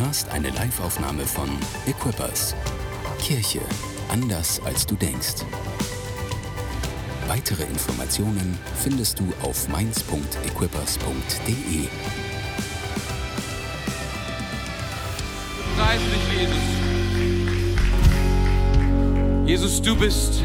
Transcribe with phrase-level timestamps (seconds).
[0.00, 1.50] hörst eine Liveaufnahme von
[1.86, 2.56] Equippers.
[3.18, 3.60] Kirche
[4.08, 5.44] anders als du denkst.
[7.28, 11.88] Weitere Informationen findest du auf mainz.equippers.de.
[15.76, 16.56] Preis dich, Jesus.
[19.46, 20.42] Jesus, du bist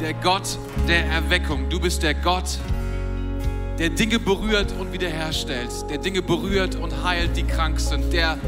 [0.00, 0.58] der Gott
[0.88, 1.68] der Erweckung.
[1.68, 2.58] Du bist der Gott,
[3.78, 8.38] der Dinge berührt und wiederherstellt, der Dinge berührt und heilt, die krank sind, der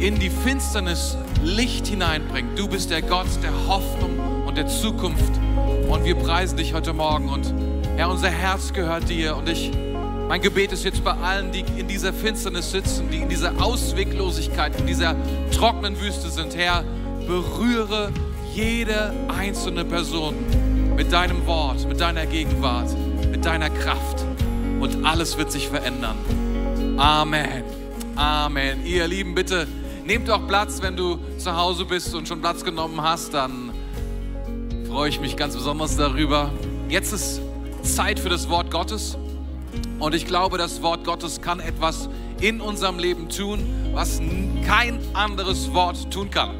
[0.00, 2.58] in die Finsternis Licht hineinbringt.
[2.58, 5.32] Du bist der Gott der Hoffnung und der Zukunft.
[5.88, 7.28] Und wir preisen dich heute Morgen.
[7.28, 7.52] Und
[7.96, 9.36] Herr, unser Herz gehört dir.
[9.36, 9.70] Und ich,
[10.28, 14.78] mein Gebet ist jetzt bei allen, die in dieser Finsternis sitzen, die in dieser Ausweglosigkeit,
[14.80, 15.14] in dieser
[15.52, 16.56] trockenen Wüste sind.
[16.56, 16.84] Herr,
[17.26, 18.10] berühre
[18.54, 20.34] jede einzelne Person
[20.96, 22.88] mit deinem Wort, mit deiner Gegenwart,
[23.30, 24.24] mit deiner Kraft
[24.80, 26.16] und alles wird sich verändern.
[26.96, 27.64] Amen.
[28.16, 28.86] Amen.
[28.86, 29.66] Ihr Lieben, bitte
[30.04, 33.72] nehmt auch Platz, wenn du zu Hause bist und schon Platz genommen hast, dann
[34.88, 36.50] freue ich mich ganz besonders darüber.
[36.88, 37.40] Jetzt ist
[37.82, 39.16] Zeit für das Wort Gottes
[39.98, 42.08] und ich glaube, das Wort Gottes kann etwas
[42.40, 44.20] in unserem Leben tun, was
[44.66, 46.50] kein anderes Wort tun kann.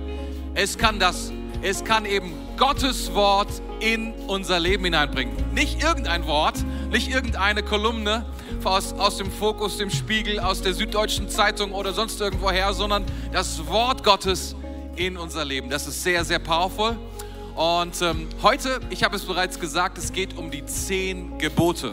[0.55, 3.48] Es kann das, es kann eben Gottes Wort
[3.80, 5.34] in unser Leben hineinbringen.
[5.52, 8.24] Nicht irgendein Wort, nicht irgendeine Kolumne
[8.66, 13.66] aus, aus dem Fokus, dem Spiegel, aus der Süddeutschen Zeitung oder sonst irgendwoher, sondern das
[13.66, 14.56] Wort Gottes
[14.96, 15.70] in unser Leben.
[15.70, 16.96] Das ist sehr, sehr powerful.
[17.54, 21.92] Und ähm, heute, ich habe es bereits gesagt, es geht um die zehn Gebote.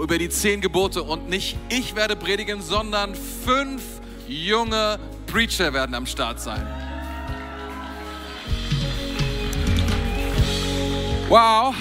[0.00, 1.02] Über die zehn Gebote.
[1.02, 3.82] Und nicht ich werde predigen, sondern fünf
[4.26, 6.66] junge Preacher werden am Start sein.
[11.28, 11.74] Wow.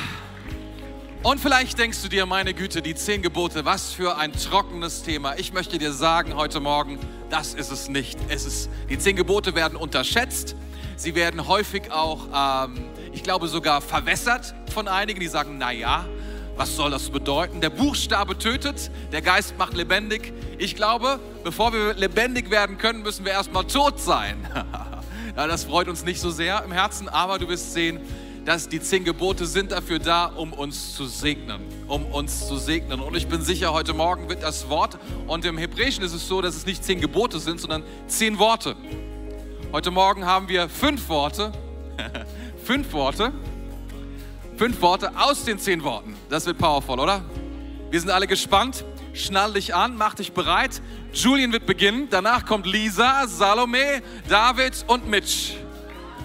[1.28, 5.36] Und vielleicht denkst du dir, meine Güte, die zehn Gebote, was für ein trockenes Thema.
[5.36, 8.17] Ich möchte dir sagen heute Morgen, das ist es nicht.
[8.30, 10.56] Es ist, die zehn Gebote werden unterschätzt.
[10.95, 16.06] Sie werden häufig auch, ähm, ich glaube sogar verwässert von einigen, die sagen, na ja,
[16.56, 17.59] was soll das bedeuten?
[17.59, 20.31] Der Buchstabe tötet, der Geist macht lebendig.
[20.57, 24.47] Ich glaube, bevor wir lebendig werden können, müssen wir erstmal tot sein.
[25.35, 28.00] ja, das freut uns nicht so sehr im Herzen, aber du wirst sehen,
[28.47, 33.02] dass die zehn Gebote sind dafür da, um uns zu segnen, um uns zu segnen.
[33.02, 34.97] Und ich bin sicher, heute Morgen wird das Wort,
[35.28, 38.78] und im Hebräischen ist es so, dass es nicht zehn Gebote sind, sondern zehn Worte.
[39.74, 41.52] Heute Morgen haben wir fünf Worte,
[42.63, 43.34] fünf Worte,
[44.56, 46.16] fünf Worte aus den zehn Worten.
[46.29, 47.25] Das wird powerful, oder?
[47.91, 48.85] Wir sind alle gespannt.
[49.12, 50.81] Schnall dich an, mach dich bereit.
[51.12, 52.08] Julian wird beginnen.
[52.09, 55.56] Danach kommt Lisa, Salome, David und Mitch.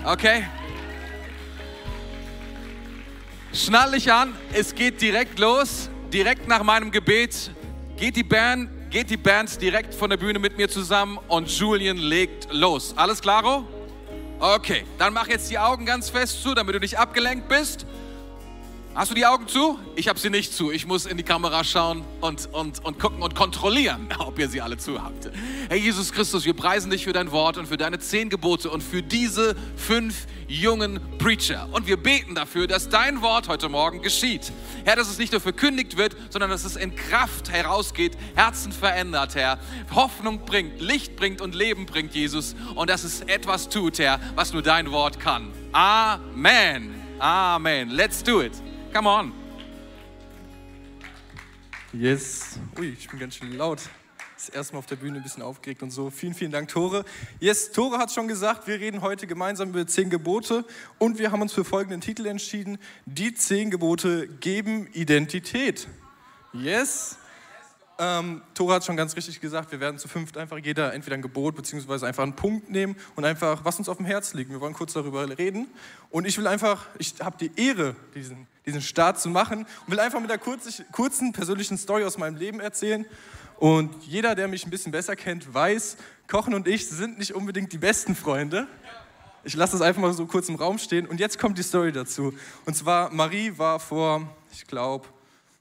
[0.05, 0.45] Okay?
[3.55, 5.91] Schnall dich an, es geht direkt los.
[6.11, 7.51] Direkt nach meinem Gebet
[7.99, 11.99] geht die Band, geht die Band direkt von der Bühne mit mir zusammen und Julian
[11.99, 12.95] legt los.
[12.97, 13.67] Alles klaro?
[14.41, 17.85] Okay, dann mach jetzt die Augen ganz fest zu, damit du nicht abgelenkt bist.
[18.95, 19.79] Hast du die Augen zu?
[19.97, 20.71] Ich habe sie nicht zu.
[20.71, 24.61] Ich muss in die Kamera schauen und, und, und gucken und kontrollieren, ob ihr sie
[24.61, 25.31] alle zu habt.
[25.71, 28.83] Herr Jesus Christus, wir preisen dich für dein Wort und für deine zehn Gebote und
[28.83, 31.71] für diese fünf jungen Preacher.
[31.73, 34.53] Und wir beten dafür, dass dein Wort heute Morgen geschieht.
[34.85, 39.35] Herr, dass es nicht nur verkündigt wird, sondern dass es in Kraft herausgeht, Herzen verändert,
[39.37, 39.59] Herr,
[39.95, 42.55] Hoffnung bringt, Licht bringt und Leben bringt, Jesus.
[42.75, 45.51] Und dass es etwas tut, Herr, was nur dein Wort kann.
[45.73, 46.95] Amen.
[47.19, 47.89] Amen.
[47.89, 48.53] Let's do it.
[48.93, 49.33] Come on.
[51.95, 52.59] Yes.
[52.79, 53.81] Ui, ich bin ganz schön laut.
[54.37, 56.11] Das erste Mal auf der Bühne ein bisschen aufgeregt und so.
[56.11, 57.07] Vielen, vielen Dank, Tore.
[57.41, 60.67] Yes, Tore hat schon gesagt, wir reden heute gemeinsam über zehn Gebote
[60.99, 62.77] und wir haben uns für folgenden Titel entschieden.
[63.07, 65.89] Die zehn Gebote geben Identität.
[66.53, 67.17] Yes.
[67.99, 71.23] Ähm, Tore hat schon ganz richtig gesagt, wir werden zu fünft einfach jeder entweder ein
[71.23, 74.51] Gebot beziehungsweise einfach einen Punkt nehmen und einfach, was uns auf dem Herz liegt.
[74.51, 75.69] Wir wollen kurz darüber reden.
[76.11, 80.01] Und ich will einfach, ich habe die Ehre, diesen, diesen Start zu machen und will
[80.01, 83.07] einfach mit einer kurz, kurzen persönlichen Story aus meinem Leben erzählen.
[83.59, 85.97] Und jeder, der mich ein bisschen besser kennt, weiß,
[86.27, 88.67] Kochen und ich sind nicht unbedingt die besten Freunde.
[89.45, 91.07] Ich lasse das einfach mal so kurz im Raum stehen.
[91.07, 92.33] Und jetzt kommt die Story dazu.
[92.65, 95.07] Und zwar, Marie war vor, ich glaube,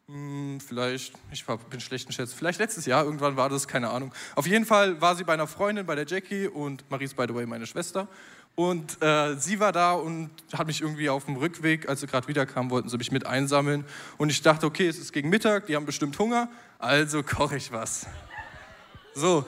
[0.07, 4.13] hm, vielleicht, ich bin schlecht in Schätzen, vielleicht letztes Jahr, irgendwann war das, keine Ahnung.
[4.35, 7.25] Auf jeden Fall war sie bei einer Freundin, bei der Jackie und Marie ist, by
[7.27, 8.07] the way, meine Schwester.
[8.55, 12.27] Und äh, sie war da und hat mich irgendwie auf dem Rückweg, als sie gerade
[12.27, 13.85] wiederkam, wollten sie mich mit einsammeln.
[14.17, 17.71] Und ich dachte, okay, es ist gegen Mittag, die haben bestimmt Hunger, also koche ich
[17.71, 18.05] was.
[19.15, 19.45] So,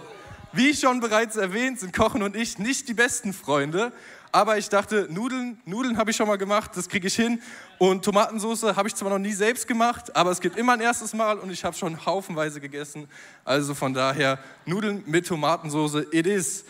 [0.54, 3.92] wie schon bereits erwähnt, sind Kochen und ich nicht die besten Freunde.
[4.32, 7.40] Aber ich dachte, Nudeln, Nudeln habe ich schon mal gemacht, das kriege ich hin.
[7.78, 11.14] Und Tomatensauce habe ich zwar noch nie selbst gemacht, aber es gibt immer ein erstes
[11.14, 13.08] Mal und ich habe schon haufenweise gegessen.
[13.46, 16.66] Also von daher, Nudeln mit Tomatensauce, it is.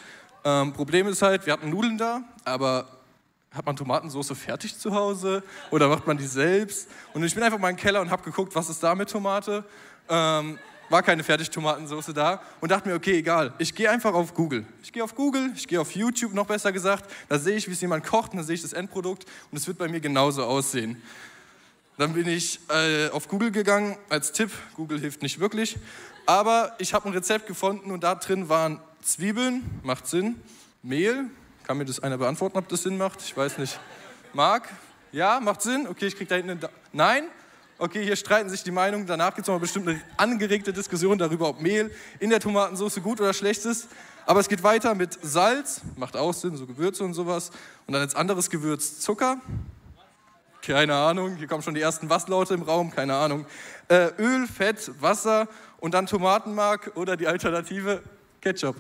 [0.46, 2.88] Ähm, Problem ist halt, wir hatten Nudeln da, aber
[3.52, 6.90] hat man Tomatensauce fertig zu Hause oder macht man die selbst?
[7.14, 9.10] Und ich bin einfach mal in den Keller und habe geguckt, was ist da mit
[9.10, 9.64] Tomate.
[10.10, 10.58] Ähm,
[10.90, 14.66] war keine Fertigtomatensauce da und dachte mir, okay, egal, ich gehe einfach auf Google.
[14.84, 17.72] Ich gehe auf Google, ich gehe auf YouTube, noch besser gesagt, da sehe ich, wie
[17.72, 20.44] es jemand kocht und da sehe ich das Endprodukt und es wird bei mir genauso
[20.44, 21.02] aussehen.
[21.98, 25.78] Dann bin ich äh, auf Google gegangen, als Tipp, Google hilft nicht wirklich,
[26.26, 30.42] aber ich habe ein Rezept gefunden und da drin waren Zwiebeln, macht Sinn,
[30.82, 31.26] Mehl,
[31.66, 33.22] kann mir das einer beantworten, ob das Sinn macht?
[33.22, 33.80] Ich weiß nicht.
[34.34, 34.70] Mark?
[35.12, 35.88] Ja, macht Sinn?
[35.88, 36.60] Okay, ich kriege da hinten.
[36.92, 37.26] Nein?
[37.78, 39.06] Okay, hier streiten sich die Meinungen.
[39.06, 43.20] Danach gibt es noch bestimmt eine angeregte Diskussion darüber, ob Mehl in der Tomatensauce gut
[43.20, 43.90] oder schlecht ist.
[44.26, 47.52] Aber es geht weiter mit Salz, macht auch Sinn, so Gewürze und sowas.
[47.86, 49.42] Und dann als anderes Gewürz Zucker.
[50.62, 53.46] Keine Ahnung, hier kommen schon die ersten Was-Laute im Raum, keine Ahnung.
[53.90, 55.50] Äh, Öl, Fett, Wasser
[55.82, 58.02] und dann Tomatenmark oder die Alternative
[58.44, 58.76] Ketchup.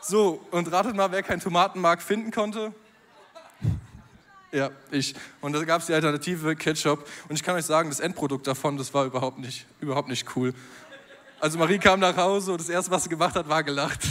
[0.00, 2.72] So, und ratet mal, wer keinen Tomatenmark finden konnte.
[4.52, 5.16] Ja, ich.
[5.40, 7.04] Und da gab es die Alternative Ketchup.
[7.28, 10.54] Und ich kann euch sagen, das Endprodukt davon, das war überhaupt nicht, überhaupt nicht cool.
[11.40, 14.02] Also Marie kam nach Hause und das Erste, was sie gemacht hat, war gelacht.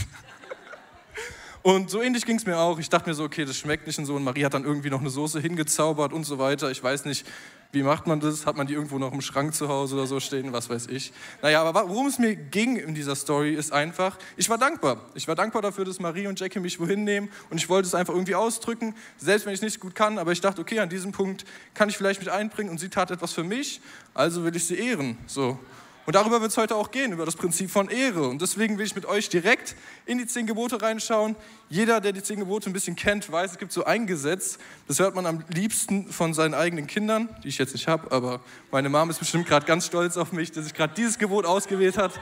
[1.69, 2.79] Und so ähnlich ging es mir auch.
[2.79, 4.15] Ich dachte mir so, okay, das schmeckt nicht und so.
[4.15, 6.71] Und Marie hat dann irgendwie noch eine Soße hingezaubert und so weiter.
[6.71, 7.27] Ich weiß nicht,
[7.71, 8.47] wie macht man das?
[8.47, 10.51] Hat man die irgendwo noch im Schrank zu Hause oder so stehen?
[10.51, 11.13] Was weiß ich.
[11.43, 14.99] Naja, aber worum es mir ging in dieser Story ist einfach, ich war dankbar.
[15.13, 17.93] Ich war dankbar dafür, dass Marie und Jackie mich wohin nehmen und ich wollte es
[17.93, 20.17] einfach irgendwie ausdrücken, selbst wenn ich es nicht gut kann.
[20.17, 21.45] Aber ich dachte, okay, an diesem Punkt
[21.75, 23.79] kann ich vielleicht mich einbringen und sie tat etwas für mich,
[24.15, 25.19] also will ich sie ehren.
[25.27, 25.59] So.
[26.09, 28.27] Und darüber wird es heute auch gehen, über das Prinzip von Ehre.
[28.29, 29.75] Und deswegen will ich mit euch direkt
[30.07, 31.35] in die zehn Gebote reinschauen.
[31.69, 34.57] Jeder, der die zehn Gebote ein bisschen kennt, weiß, es gibt so ein Gesetz,
[34.87, 38.39] das hört man am liebsten von seinen eigenen Kindern, die ich jetzt nicht habe, aber
[38.71, 41.99] meine Mom ist bestimmt gerade ganz stolz auf mich, dass ich gerade dieses Gebot ausgewählt
[41.99, 42.15] habe.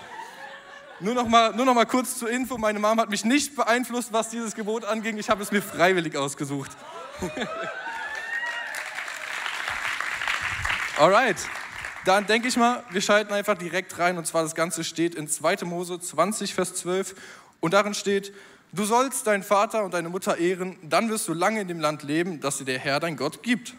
[1.00, 4.12] Nur noch, mal, nur noch mal kurz zur Info, meine Mom hat mich nicht beeinflusst,
[4.12, 5.18] was dieses Gebot anging.
[5.18, 6.72] Ich habe es mir freiwillig ausgesucht.
[11.00, 11.38] Alright.
[12.08, 15.28] Dann denke ich mal, wir schalten einfach direkt rein und zwar das Ganze steht in
[15.28, 15.66] 2.
[15.66, 17.14] Mose 20, Vers 12
[17.60, 18.34] und darin steht,
[18.72, 22.04] du sollst deinen Vater und deine Mutter ehren, dann wirst du lange in dem Land
[22.04, 23.74] leben, das dir der Herr, dein Gott, gibt.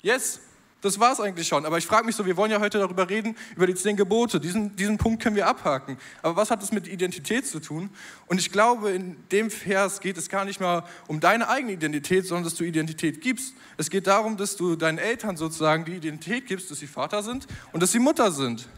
[0.00, 0.38] Yes,
[0.82, 1.64] das war es eigentlich schon.
[1.64, 4.38] Aber ich frage mich so, wir wollen ja heute darüber reden, über die zehn Gebote.
[4.38, 5.96] Diesen, diesen Punkt können wir abhaken.
[6.22, 7.90] Aber was hat das mit Identität zu tun?
[8.26, 12.26] Und ich glaube, in dem Vers geht es gar nicht mal um deine eigene Identität,
[12.26, 13.54] sondern dass du Identität gibst.
[13.78, 17.46] Es geht darum, dass du deinen Eltern sozusagen die Identität gibst, dass sie Vater sind
[17.72, 18.68] und dass sie Mutter sind.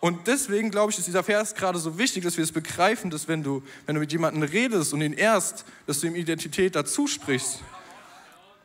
[0.00, 3.28] Und deswegen glaube ich, ist dieser Vers gerade so wichtig, dass wir es begreifen, dass
[3.28, 7.06] wenn du, wenn du mit jemandem redest und ihn ehrst, dass du ihm Identität dazu
[7.06, 7.60] sprichst.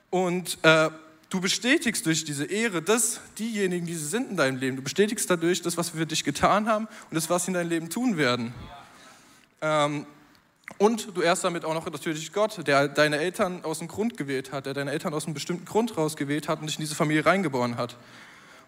[0.10, 0.90] Und äh,
[1.32, 4.76] Du bestätigst durch diese Ehre das, diejenigen, die sie sind in deinem Leben.
[4.76, 7.54] Du bestätigst dadurch das, was wir für dich getan haben und das, was sie in
[7.54, 8.54] deinem Leben tun werden.
[9.62, 10.06] Ähm,
[10.78, 14.52] und du ehrst damit auch noch natürlich Gott, der deine Eltern aus dem Grund gewählt
[14.52, 17.26] hat, der deine Eltern aus einem bestimmten Grund rausgewählt hat und dich in diese Familie
[17.26, 17.96] reingeboren hat.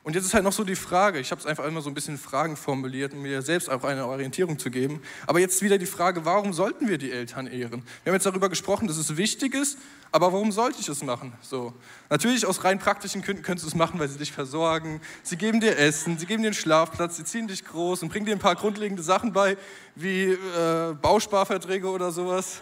[0.04, 1.94] Und jetzt ist halt noch so die Frage, ich habe es einfach immer so ein
[1.94, 5.02] bisschen Fragen formuliert, um mir selbst auch eine Orientierung zu geben.
[5.28, 7.84] Aber jetzt wieder die Frage, warum sollten wir die Eltern ehren?
[8.04, 9.78] Wir haben jetzt darüber gesprochen, dass es wichtig ist,
[10.12, 11.32] aber warum sollte ich es machen?
[11.42, 11.74] So.
[12.10, 15.62] Natürlich aus rein praktischen Gründen könntest du es machen, weil sie dich versorgen, sie geben
[15.62, 18.40] dir Essen, sie geben dir einen Schlafplatz, sie ziehen dich groß und bringen dir ein
[18.40, 19.56] paar grundlegende Sachen bei,
[19.95, 22.62] wie äh, Bausparverträge oder sowas.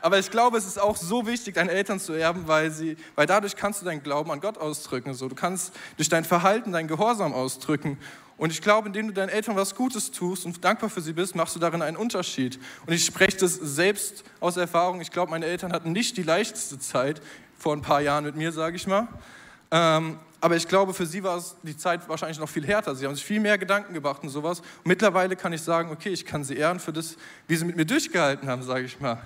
[0.00, 3.26] Aber ich glaube, es ist auch so wichtig, deine Eltern zu erben, weil, sie, weil
[3.26, 5.14] dadurch kannst du deinen Glauben an Gott ausdrücken.
[5.14, 7.98] So, du kannst durch dein Verhalten dein Gehorsam ausdrücken.
[8.36, 11.34] Und ich glaube, indem du deinen Eltern was Gutes tust und dankbar für sie bist,
[11.34, 12.58] machst du darin einen Unterschied.
[12.86, 15.00] Und ich spreche das selbst aus Erfahrung.
[15.00, 17.20] Ich glaube, meine Eltern hatten nicht die leichteste Zeit
[17.58, 19.08] vor ein paar Jahren mit mir, sage ich mal.
[19.72, 22.94] Ähm, aber ich glaube, für sie war es die Zeit wahrscheinlich noch viel härter.
[22.94, 24.60] Sie haben sich viel mehr Gedanken gemacht und sowas.
[24.60, 27.16] Und mittlerweile kann ich sagen, okay, ich kann sie ehren für das,
[27.48, 29.20] wie sie mit mir durchgehalten haben, sage ich mal.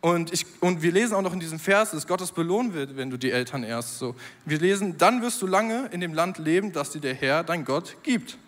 [0.00, 3.10] Und, ich, und wir lesen auch noch in diesem Vers, dass Gottes belohnen wird, wenn
[3.10, 3.98] du die Eltern ehrst.
[3.98, 4.14] So.
[4.46, 7.64] Wir lesen, dann wirst du lange in dem Land leben, das dir der Herr, dein
[7.66, 8.38] Gott, gibt.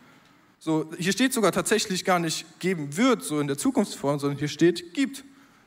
[0.58, 4.48] So, hier steht sogar tatsächlich gar nicht geben wird, so in der Zukunftsform, sondern hier
[4.48, 5.24] steht gibt.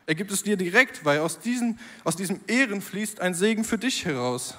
[0.07, 3.77] Er gibt es dir direkt, weil aus diesem, aus diesem Ehren fließt ein Segen für
[3.77, 4.55] dich heraus.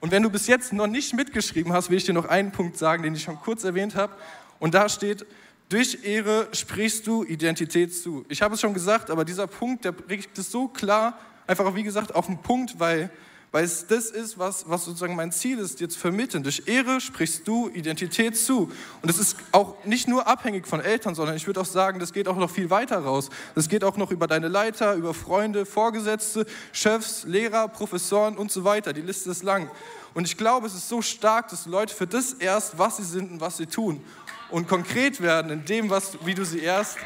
[0.00, 2.76] Und wenn du bis jetzt noch nicht mitgeschrieben hast, will ich dir noch einen Punkt
[2.78, 4.14] sagen, den ich schon kurz erwähnt habe.
[4.58, 5.24] Und da steht,
[5.70, 8.24] durch Ehre sprichst du Identität zu.
[8.28, 11.84] Ich habe es schon gesagt, aber dieser Punkt, der bringt es so klar, einfach wie
[11.84, 13.08] gesagt, auf den Punkt, weil,
[13.52, 16.42] weil es das ist, was, was sozusagen mein Ziel ist, dir zu vermitteln.
[16.42, 18.72] Durch Ehre sprichst du Identität zu.
[19.00, 22.12] Und es ist auch nicht nur abhängig von Eltern, sondern ich würde auch sagen, das
[22.12, 23.30] geht auch noch viel weiter raus.
[23.54, 28.64] Das geht auch noch über deine Leiter, über Freunde, Vorgesetzte, Chefs, Lehrer, Professoren und so
[28.64, 28.92] weiter.
[28.92, 29.70] Die Liste ist lang.
[30.14, 33.30] Und ich glaube, es ist so stark, dass Leute für das erst, was sie sind
[33.30, 34.02] und was sie tun
[34.50, 36.98] und konkret werden in dem, was, wie du sie erst.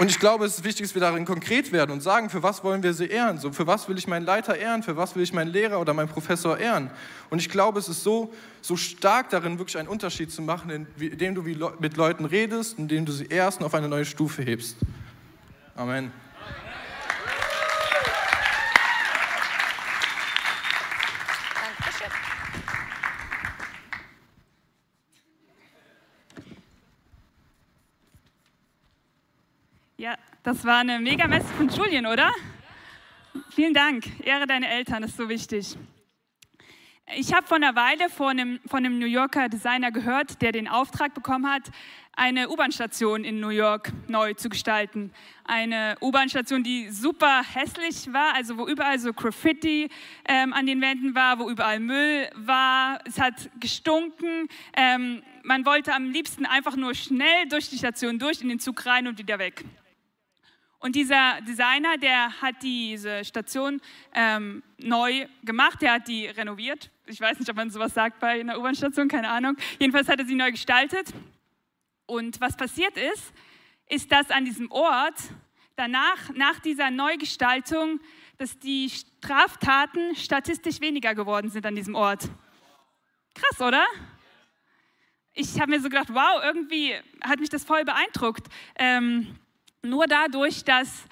[0.00, 2.64] Und ich glaube, es ist wichtig, dass wir darin konkret werden und sagen, für was
[2.64, 3.36] wollen wir sie ehren?
[3.36, 4.82] So, für was will ich meinen Leiter ehren?
[4.82, 6.90] Für was will ich meinen Lehrer oder meinen Professor ehren?
[7.28, 8.32] Und ich glaube, es ist so,
[8.62, 13.12] so stark darin, wirklich einen Unterschied zu machen, indem du mit Leuten redest, indem du
[13.12, 14.76] sie ehrst und auf eine neue Stufe hebst.
[15.76, 16.10] Amen.
[30.00, 32.32] Ja, das war eine mega Messe von Julien, oder?
[33.50, 34.06] Vielen Dank.
[34.24, 35.76] Ehre deine Eltern, ist so wichtig.
[37.16, 40.68] Ich habe vor einer Weile von einem, von einem New Yorker Designer gehört, der den
[40.68, 41.70] Auftrag bekommen hat,
[42.14, 45.12] eine U-Bahn-Station in New York neu zu gestalten.
[45.44, 49.90] Eine U-Bahn-Station, die super hässlich war, also wo überall so Graffiti
[50.26, 53.00] ähm, an den Wänden war, wo überall Müll war.
[53.04, 54.48] Es hat gestunken.
[54.74, 58.86] Ähm, man wollte am liebsten einfach nur schnell durch die Station durch, in den Zug
[58.86, 59.62] rein und wieder weg.
[60.80, 63.82] Und dieser Designer, der hat diese Station
[64.14, 66.90] ähm, neu gemacht, der hat die renoviert.
[67.04, 69.56] Ich weiß nicht, ob man sowas sagt bei einer U-Bahn-Station, keine Ahnung.
[69.78, 71.12] Jedenfalls hat er sie neu gestaltet.
[72.06, 73.34] Und was passiert ist,
[73.88, 75.20] ist, dass an diesem Ort
[75.76, 78.00] danach, nach dieser Neugestaltung,
[78.38, 82.30] dass die Straftaten statistisch weniger geworden sind an diesem Ort.
[83.34, 83.84] Krass, oder?
[85.34, 88.46] Ich habe mir so gedacht, wow, irgendwie hat mich das voll beeindruckt.
[88.76, 89.38] Ähm,
[89.82, 91.04] nur dadurch, dass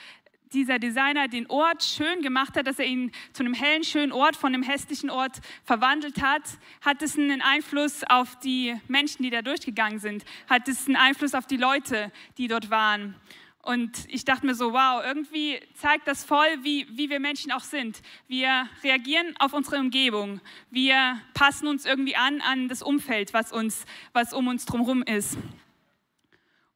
[0.52, 4.36] dieser Designer den Ort schön gemacht hat, dass er ihn zu einem hellen, schönen Ort
[4.36, 6.42] von einem hässlichen Ort verwandelt hat,
[6.80, 11.34] hat es einen Einfluss auf die Menschen, die da durchgegangen sind, hat es einen Einfluss
[11.34, 13.14] auf die Leute, die dort waren.
[13.62, 17.64] Und ich dachte mir so, wow, irgendwie zeigt das voll, wie, wie wir Menschen auch
[17.64, 18.00] sind.
[18.26, 20.40] Wir reagieren auf unsere Umgebung.
[20.70, 23.84] Wir passen uns irgendwie an an das Umfeld, was, uns,
[24.14, 25.36] was um uns drumherum ist.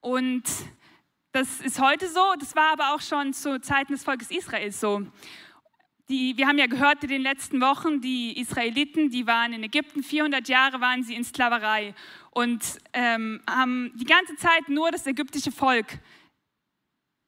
[0.02, 0.44] Und
[1.32, 5.06] das ist heute so, das war aber auch schon zu Zeiten des Volkes Israels so.
[6.08, 10.02] Die, wir haben ja gehört in den letzten Wochen, die Israeliten, die waren in Ägypten,
[10.02, 11.94] 400 Jahre waren sie in Sklaverei
[12.32, 12.62] und
[12.92, 16.00] ähm, haben die ganze Zeit nur das ägyptische Volk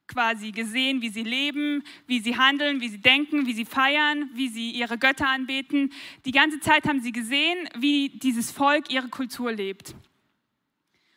[0.06, 4.48] quasi gesehen, wie sie leben, wie sie handeln, wie sie denken, wie sie feiern, wie
[4.48, 5.92] sie ihre Götter anbeten.
[6.26, 9.94] Die ganze Zeit haben sie gesehen, wie dieses Volk ihre Kultur lebt.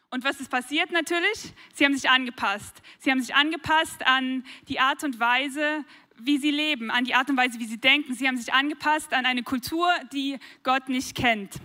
[0.09, 1.53] Und was ist passiert natürlich?
[1.73, 2.81] Sie haben sich angepasst.
[2.99, 5.83] Sie haben sich angepasst an die Art und Weise,
[6.17, 8.13] wie sie leben, an die Art und Weise, wie sie denken.
[8.13, 11.57] Sie haben sich angepasst an eine Kultur, die Gott nicht kennt.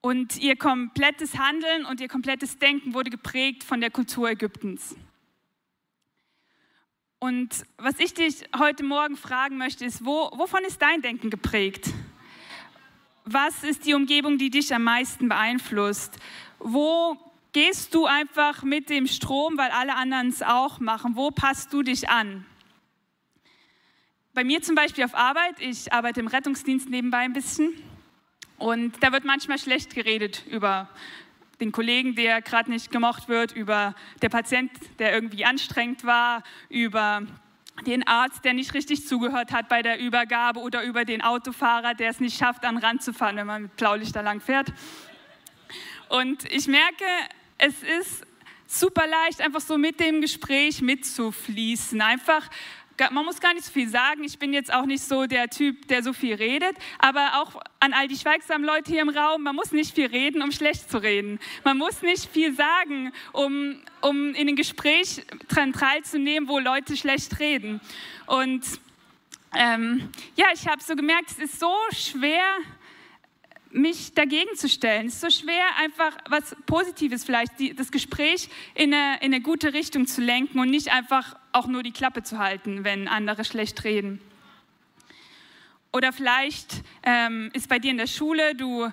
[0.00, 4.96] Und ihr komplettes Handeln und ihr komplettes Denken wurde geprägt von der Kultur Ägyptens.
[7.20, 11.92] Und was ich dich heute Morgen fragen möchte, ist, wo, wovon ist dein Denken geprägt?
[13.24, 16.18] Was ist die Umgebung, die dich am meisten beeinflusst?
[16.64, 17.16] Wo
[17.52, 21.16] gehst du einfach mit dem Strom, weil alle anderen es auch machen?
[21.16, 22.46] Wo passt du dich an?
[24.32, 27.72] Bei mir zum Beispiel auf Arbeit, ich arbeite im Rettungsdienst nebenbei ein bisschen
[28.58, 30.88] und da wird manchmal schlecht geredet über
[31.60, 37.22] den Kollegen, der gerade nicht gemocht wird, über der Patient, der irgendwie anstrengend war, über
[37.86, 42.10] den Arzt, der nicht richtig zugehört hat bei der Übergabe oder über den Autofahrer, der
[42.10, 44.72] es nicht schafft, an Rand zu fahren, wenn man mit Blaulichter lang fährt.
[46.12, 47.06] Und ich merke,
[47.56, 48.26] es ist
[48.66, 52.02] super leicht, einfach so mit dem Gespräch mitzufließen.
[52.02, 52.50] Einfach,
[53.12, 54.22] man muss gar nicht so viel sagen.
[54.22, 56.76] Ich bin jetzt auch nicht so der Typ, der so viel redet.
[56.98, 60.42] Aber auch an all die schweigsamen Leute hier im Raum, man muss nicht viel reden,
[60.42, 61.40] um schlecht zu reden.
[61.64, 67.40] Man muss nicht viel sagen, um, um in ein Gespräch dran teilzunehmen, wo Leute schlecht
[67.40, 67.80] reden.
[68.26, 68.62] Und
[69.54, 72.58] ähm, ja, ich habe so gemerkt, es ist so schwer,
[73.72, 75.06] mich dagegen zu stellen.
[75.06, 79.40] Es ist so schwer, einfach was Positives vielleicht, die, das Gespräch in eine, in eine
[79.40, 83.44] gute Richtung zu lenken und nicht einfach auch nur die Klappe zu halten, wenn andere
[83.44, 84.20] schlecht reden.
[85.92, 88.88] Oder vielleicht ähm, ist bei dir in der Schule, du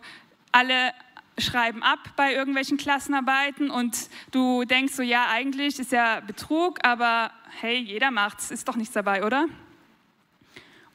[0.51, 0.93] alle
[1.37, 7.31] schreiben ab bei irgendwelchen Klassenarbeiten und du denkst so, ja, eigentlich ist ja Betrug, aber
[7.61, 9.47] hey, jeder macht's, ist doch nichts dabei, oder?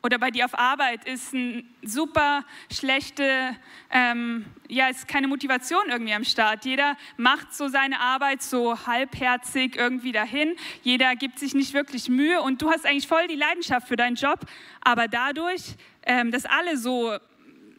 [0.05, 3.57] Oder bei dir auf Arbeit ist ein super schlechte,
[3.91, 6.67] ähm, ja, ist keine Motivation irgendwie am Start.
[6.67, 10.57] Jeder macht so seine Arbeit so halbherzig irgendwie dahin.
[10.83, 14.17] Jeder gibt sich nicht wirklich Mühe und du hast eigentlich voll die Leidenschaft für deinen
[14.17, 14.41] Job,
[14.83, 17.17] aber dadurch, ähm, dass alle so,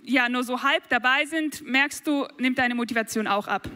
[0.02, 3.70] ja, nur so halb dabei sind, merkst du, nimmt deine Motivation auch ab.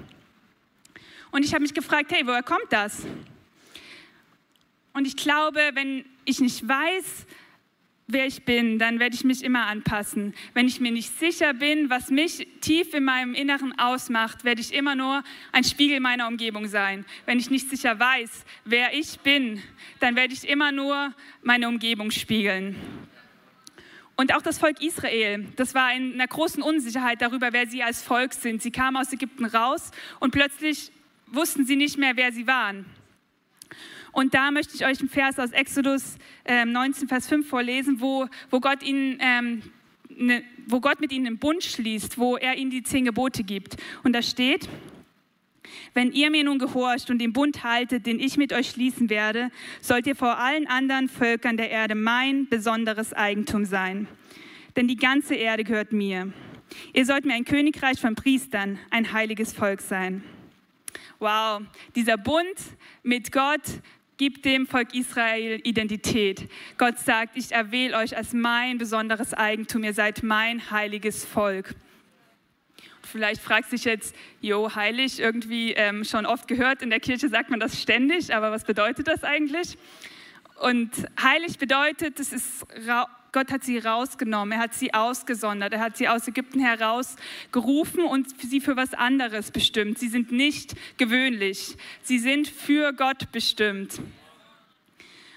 [1.29, 3.05] Und ich habe mich gefragt, hey, woher kommt das?
[4.93, 7.27] Und ich glaube, wenn ich nicht weiß,
[8.11, 10.33] wer ich bin, dann werde ich mich immer anpassen.
[10.55, 14.73] Wenn ich mir nicht sicher bin, was mich tief in meinem Inneren ausmacht, werde ich
[14.73, 17.05] immer nur ein Spiegel meiner Umgebung sein.
[17.25, 19.61] Wenn ich nicht sicher weiß, wer ich bin,
[19.99, 21.13] dann werde ich immer nur
[21.43, 22.75] meine Umgebung spiegeln.
[24.15, 28.01] Und auch das Volk Israel, das war in einer großen Unsicherheit darüber, wer sie als
[28.01, 28.61] Volk sind.
[28.61, 30.91] Sie kamen aus Ägypten raus und plötzlich
[31.27, 32.85] wussten sie nicht mehr, wer sie waren.
[34.11, 38.27] Und da möchte ich euch einen Vers aus Exodus äh, 19, Vers 5 vorlesen, wo,
[38.49, 39.61] wo, Gott ihnen, ähm,
[40.09, 43.77] ne, wo Gott mit ihnen einen Bund schließt, wo er ihnen die zehn Gebote gibt.
[44.03, 44.67] Und da steht,
[45.93, 49.51] wenn ihr mir nun gehorcht und den Bund haltet, den ich mit euch schließen werde,
[49.81, 54.07] sollt ihr vor allen anderen Völkern der Erde mein besonderes Eigentum sein.
[54.75, 56.31] Denn die ganze Erde gehört mir.
[56.93, 60.23] Ihr sollt mir ein Königreich von Priestern, ein heiliges Volk sein.
[61.19, 61.61] Wow,
[61.95, 62.55] dieser Bund
[63.03, 63.61] mit Gott
[64.19, 66.49] gibt dem Volk Israel Identität.
[66.77, 71.73] Gott sagt, ich erwähle euch als mein besonderes Eigentum, ihr seid mein heiliges Volk.
[73.01, 77.29] Vielleicht fragst du dich jetzt, jo, heilig, irgendwie ähm, schon oft gehört, in der Kirche
[77.29, 79.77] sagt man das ständig, aber was bedeutet das eigentlich?
[80.59, 80.91] Und
[81.23, 82.67] heilig bedeutet, es ist
[83.31, 88.27] Gott hat sie rausgenommen, er hat sie ausgesondert, er hat sie aus Ägypten herausgerufen und
[88.41, 89.99] sie für was anderes bestimmt.
[89.99, 94.01] Sie sind nicht gewöhnlich, sie sind für Gott bestimmt.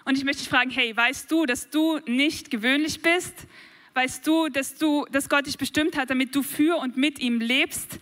[0.04, 3.46] Und ich möchte dich fragen, hey, weißt du, dass du nicht gewöhnlich bist?
[3.94, 7.40] Weißt du, dass, du, dass Gott dich bestimmt hat, damit du für und mit ihm
[7.40, 8.00] lebst?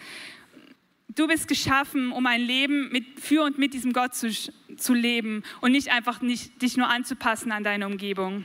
[1.09, 4.31] Du bist geschaffen, um ein Leben mit, für und mit diesem Gott zu,
[4.77, 8.45] zu leben und nicht einfach nicht, dich nur anzupassen an deine Umgebung.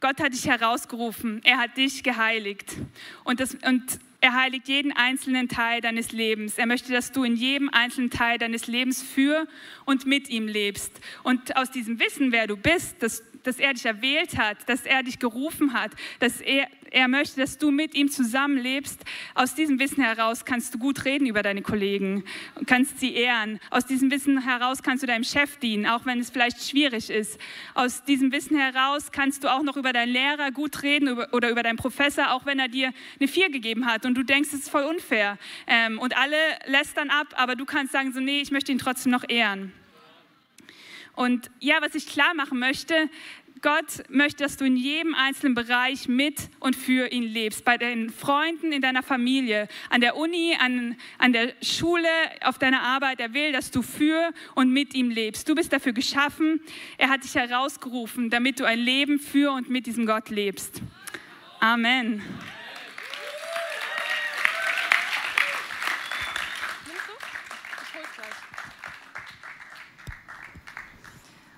[0.00, 2.76] Gott hat dich herausgerufen, er hat dich geheiligt.
[3.24, 6.58] Und, das, und er heiligt jeden einzelnen Teil deines Lebens.
[6.58, 9.46] Er möchte, dass du in jedem einzelnen Teil deines Lebens für
[9.84, 10.92] und mit ihm lebst.
[11.22, 15.02] Und aus diesem Wissen, wer du bist, dass dass er dich erwählt hat, dass er
[15.02, 19.00] dich gerufen hat, dass er, er möchte, dass du mit ihm zusammenlebst.
[19.34, 22.24] Aus diesem Wissen heraus kannst du gut reden über deine Kollegen
[22.56, 23.60] und kannst sie ehren.
[23.70, 27.40] Aus diesem Wissen heraus kannst du deinem Chef dienen, auch wenn es vielleicht schwierig ist.
[27.74, 31.62] Aus diesem Wissen heraus kannst du auch noch über deinen Lehrer gut reden oder über
[31.62, 34.70] deinen Professor, auch wenn er dir eine Vier gegeben hat und du denkst, es ist
[34.70, 35.38] voll unfair.
[35.66, 39.12] Ähm, und alle lästern ab, aber du kannst sagen, so, nee, ich möchte ihn trotzdem
[39.12, 39.72] noch ehren.
[41.20, 43.10] Und ja, was ich klar machen möchte,
[43.62, 47.64] Gott möchte, dass du in jedem einzelnen Bereich mit und für ihn lebst.
[47.64, 52.08] Bei deinen Freunden, in deiner Familie, an der Uni, an, an der Schule,
[52.42, 53.20] auf deiner Arbeit.
[53.20, 55.48] Er will, dass du für und mit ihm lebst.
[55.48, 56.60] Du bist dafür geschaffen.
[56.96, 60.80] Er hat dich herausgerufen, damit du ein Leben für und mit diesem Gott lebst.
[61.60, 62.22] Amen.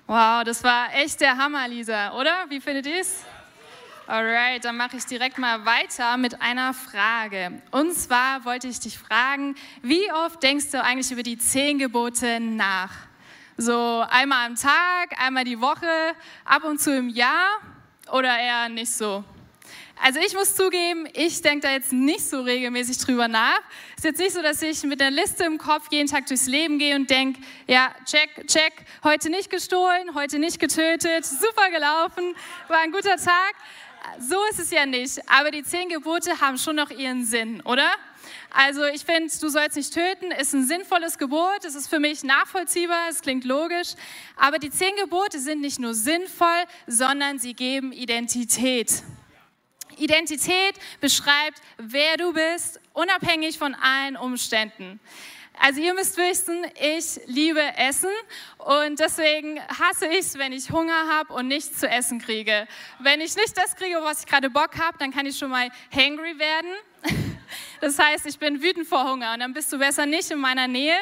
[0.05, 2.45] Wow, das war echt der Hammer, Lisa, oder?
[2.49, 3.23] Wie findet ihr es?
[4.05, 7.61] Alright, dann mache ich direkt mal weiter mit einer Frage.
[7.71, 12.41] Und zwar wollte ich dich fragen, wie oft denkst du eigentlich über die zehn Gebote
[12.41, 12.91] nach?
[13.55, 17.59] So einmal am Tag, einmal die Woche, ab und zu im Jahr
[18.11, 19.23] oder eher nicht so?
[20.01, 23.59] Also ich muss zugeben, ich denke da jetzt nicht so regelmäßig drüber nach.
[23.91, 26.47] Es ist jetzt nicht so, dass ich mit einer Liste im Kopf jeden Tag durchs
[26.47, 32.35] Leben gehe und denke, ja, check, check, heute nicht gestohlen, heute nicht getötet, super gelaufen,
[32.67, 33.53] war ein guter Tag.
[34.19, 35.21] So ist es ja nicht.
[35.29, 37.89] Aber die zehn Gebote haben schon noch ihren Sinn, oder?
[38.51, 42.23] Also ich finde, du sollst nicht töten, ist ein sinnvolles Gebot, es ist für mich
[42.23, 43.93] nachvollziehbar, es klingt logisch,
[44.35, 49.03] aber die zehn Gebote sind nicht nur sinnvoll, sondern sie geben Identität.
[50.03, 54.99] Identität beschreibt, wer du bist, unabhängig von allen Umständen.
[55.59, 58.09] Also ihr müsst wissen, ich liebe Essen
[58.57, 62.67] und deswegen hasse ich es, wenn ich Hunger habe und nichts zu essen kriege.
[62.99, 65.69] Wenn ich nicht das kriege, was ich gerade Bock habe, dann kann ich schon mal
[65.95, 66.71] hangry werden.
[67.83, 70.69] Das heißt, ich bin wütend vor Hunger und dann bist du besser nicht in meiner
[70.69, 70.95] Nähe.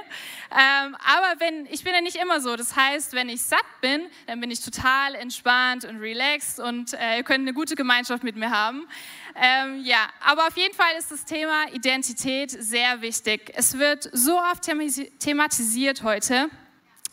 [0.50, 2.56] Ähm, aber wenn, ich bin ja nicht immer so.
[2.56, 7.18] Das heißt, wenn ich satt bin, dann bin ich total entspannt und relaxed und äh,
[7.18, 8.88] ihr könnt eine gute Gemeinschaft mit mir haben.
[9.36, 13.52] Ähm, ja, aber auf jeden Fall ist das Thema Identität sehr wichtig.
[13.54, 16.50] Es wird so oft thematisiert heute.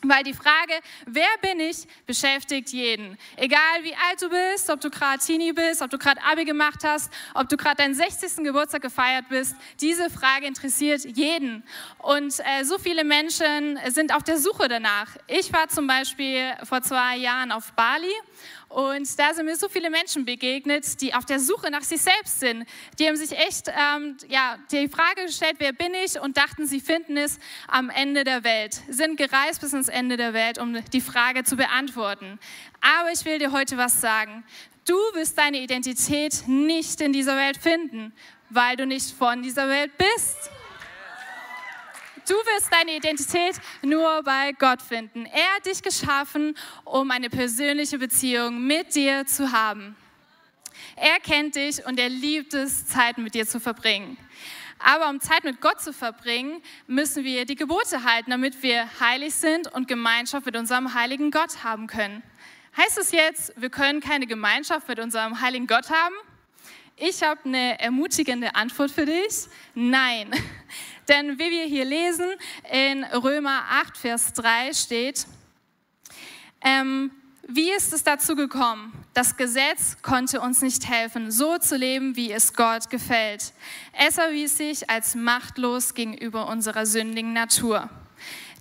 [0.03, 0.75] Weil die Frage,
[1.07, 3.19] wer bin ich, beschäftigt jeden.
[3.35, 6.85] Egal wie alt du bist, ob du gerade Teenie bist, ob du gerade Abi gemacht
[6.85, 8.45] hast, ob du gerade deinen 60.
[8.45, 11.65] Geburtstag gefeiert bist, diese Frage interessiert jeden.
[11.99, 15.17] Und äh, so viele Menschen sind auf der Suche danach.
[15.27, 18.15] Ich war zum Beispiel vor zwei Jahren auf Bali
[18.69, 22.41] und da sind mir so viele Menschen begegnet, die auf der Suche nach sich selbst
[22.41, 22.67] sind.
[22.99, 26.21] Die haben sich echt ähm, ja, die Frage gestellt, wer bin ich?
[26.21, 28.83] Und dachten, sie finden es am Ende der Welt.
[28.89, 32.39] Sind gereist bis ans Ende der Welt, um die Frage zu beantworten.
[32.83, 34.45] Aber ich will dir heute was sagen.
[34.85, 38.13] Du wirst deine Identität nicht in dieser Welt finden,
[38.51, 40.37] weil du nicht von dieser Welt bist.
[42.29, 45.25] Du wirst deine Identität nur bei Gott finden.
[45.25, 49.97] Er hat dich geschaffen, um eine persönliche Beziehung mit dir zu haben.
[50.97, 54.19] Er kennt dich und er liebt es, Zeit mit dir zu verbringen.
[54.79, 59.35] Aber um Zeit mit Gott zu verbringen, müssen wir die Gebote halten, damit wir heilig
[59.35, 62.23] sind und Gemeinschaft mit unserem heiligen Gott haben können.
[62.77, 66.15] Heißt es jetzt, wir können keine Gemeinschaft mit unserem heiligen Gott haben?
[67.01, 69.47] Ich habe eine ermutigende Antwort für dich.
[69.73, 70.31] Nein.
[71.09, 72.27] Denn wie wir hier lesen,
[72.73, 75.27] in Römer 8, Vers 3 steht,
[76.61, 77.13] ähm,
[77.47, 78.93] wie ist es dazu gekommen?
[79.15, 83.53] Das Gesetz konnte uns nicht helfen, so zu leben, wie es Gott gefällt.
[83.93, 87.89] Es erwies sich als machtlos gegenüber unserer sündigen Natur.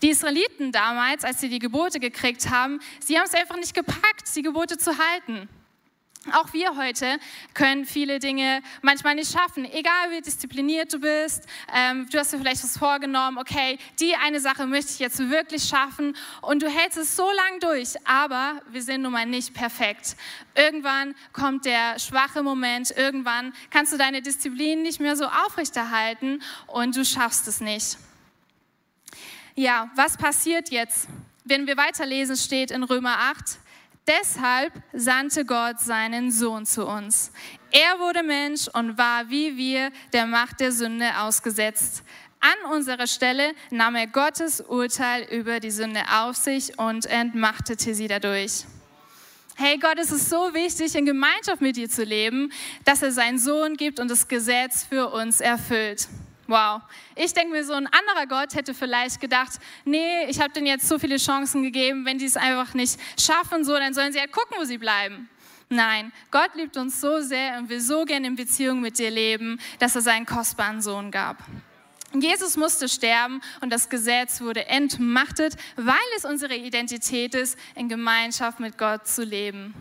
[0.03, 4.35] Die Israeliten damals, als sie die Gebote gekriegt haben, sie haben es einfach nicht gepackt,
[4.35, 5.49] die Gebote zu halten.
[6.33, 7.19] Auch wir heute
[7.53, 11.45] können viele Dinge manchmal nicht schaffen, egal wie diszipliniert du bist.
[11.73, 15.63] Ähm, du hast dir vielleicht was vorgenommen, okay, die eine Sache möchte ich jetzt wirklich
[15.63, 20.17] schaffen und du hältst es so lang durch, aber wir sind nun mal nicht perfekt.
[20.55, 26.95] Irgendwann kommt der schwache Moment, irgendwann kannst du deine Disziplin nicht mehr so aufrechterhalten und
[26.95, 27.97] du schaffst es nicht.
[29.55, 31.07] Ja, was passiert jetzt?
[31.43, 33.57] Wenn wir weiterlesen, steht in Römer 8,
[34.07, 37.31] Deshalb sandte Gott seinen Sohn zu uns.
[37.71, 42.03] Er wurde Mensch und war wie wir der Macht der Sünde ausgesetzt.
[42.39, 48.07] An unserer Stelle nahm er Gottes Urteil über die Sünde auf sich und entmachtete sie
[48.07, 48.63] dadurch.
[49.55, 52.53] Hey Gott, es ist so wichtig, in Gemeinschaft mit dir zu leben,
[52.85, 56.07] dass er seinen Sohn gibt und das Gesetz für uns erfüllt.
[56.47, 56.81] Wow.
[57.15, 60.87] Ich denke mir, so ein anderer Gott hätte vielleicht gedacht, nee, ich habe denen jetzt
[60.87, 64.31] so viele Chancen gegeben, wenn die es einfach nicht schaffen, so, dann sollen sie halt
[64.31, 65.29] gucken, wo sie bleiben.
[65.69, 69.59] Nein, Gott liebt uns so sehr und will so gerne in Beziehung mit dir leben,
[69.79, 71.43] dass er seinen kostbaren Sohn gab.
[72.13, 78.61] Jesus musste sterben und das Gesetz wurde entmachtet, weil es unsere Identität ist, in Gemeinschaft
[78.61, 79.73] mit Gott zu leben.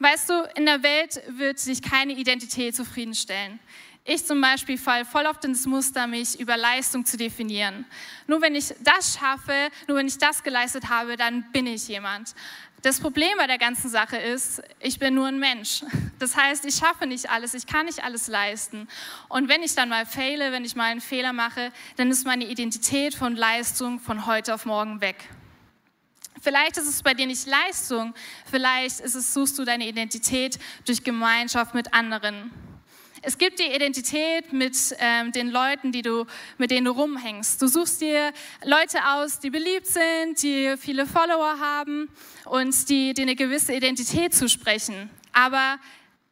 [0.00, 3.60] Weißt du, in der Welt wird sich keine Identität zufriedenstellen.
[4.08, 7.84] Ich zum Beispiel fall voll auf das Muster, mich über Leistung zu definieren.
[8.28, 12.32] Nur wenn ich das schaffe, nur wenn ich das geleistet habe, dann bin ich jemand.
[12.82, 15.82] Das Problem bei der ganzen Sache ist, ich bin nur ein Mensch.
[16.20, 18.86] Das heißt, ich schaffe nicht alles, ich kann nicht alles leisten.
[19.28, 22.46] Und wenn ich dann mal fehle, wenn ich mal einen Fehler mache, dann ist meine
[22.46, 25.16] Identität von Leistung von heute auf morgen weg.
[26.40, 28.14] Vielleicht ist es bei dir nicht Leistung,
[28.48, 32.52] vielleicht ist es, suchst du deine Identität durch Gemeinschaft mit anderen.
[33.22, 36.26] Es gibt die Identität mit ähm, den Leuten, die du,
[36.58, 37.60] mit denen du rumhängst.
[37.60, 38.32] Du suchst dir
[38.64, 42.08] Leute aus, die beliebt sind, die viele Follower haben
[42.44, 45.10] und die dir eine gewisse Identität zusprechen.
[45.32, 45.78] Aber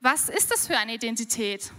[0.00, 1.72] was ist das für eine Identität?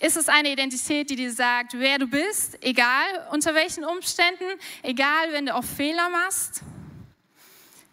[0.00, 4.44] Ist es eine Identität, die dir sagt, wer du bist, egal unter welchen Umständen,
[4.82, 6.62] egal wenn du auch Fehler machst?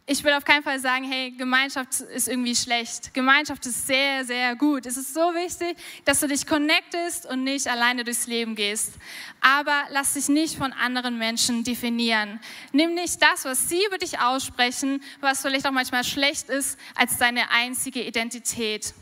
[0.05, 3.13] Ich will auf keinen Fall sagen, hey, Gemeinschaft ist irgendwie schlecht.
[3.13, 4.85] Gemeinschaft ist sehr, sehr gut.
[4.85, 8.93] Es ist so wichtig, dass du dich connectest und nicht alleine durchs Leben gehst.
[9.39, 12.41] Aber lass dich nicht von anderen Menschen definieren.
[12.73, 17.17] Nimm nicht das, was sie über dich aussprechen, was vielleicht auch manchmal schlecht ist, als
[17.17, 18.93] deine einzige Identität.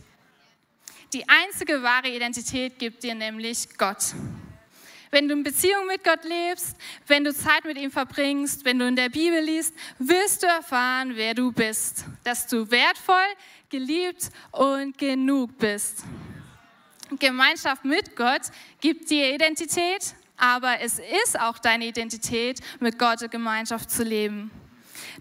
[1.13, 4.13] Die einzige wahre Identität gibt dir nämlich Gott.
[5.11, 8.87] Wenn du in Beziehung mit Gott lebst, wenn du Zeit mit ihm verbringst, wenn du
[8.87, 12.05] in der Bibel liest, wirst du erfahren, wer du bist.
[12.23, 13.17] Dass du wertvoll,
[13.69, 16.05] geliebt und genug bist.
[17.19, 18.43] Gemeinschaft mit Gott
[18.79, 24.49] gibt dir Identität, aber es ist auch deine Identität, mit Gott in Gemeinschaft zu leben.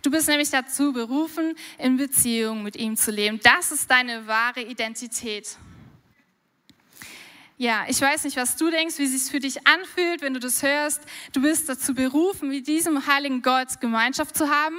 [0.02, 3.40] Du bist nämlich dazu berufen, in Beziehung mit ihm zu leben.
[3.42, 5.56] Das ist deine wahre Identität.
[7.60, 10.40] Ja, ich weiß nicht, was du denkst, wie es sich für dich anfühlt, wenn du
[10.40, 11.02] das hörst.
[11.34, 14.78] Du bist dazu berufen, mit diesem heiligen Gott Gemeinschaft zu haben.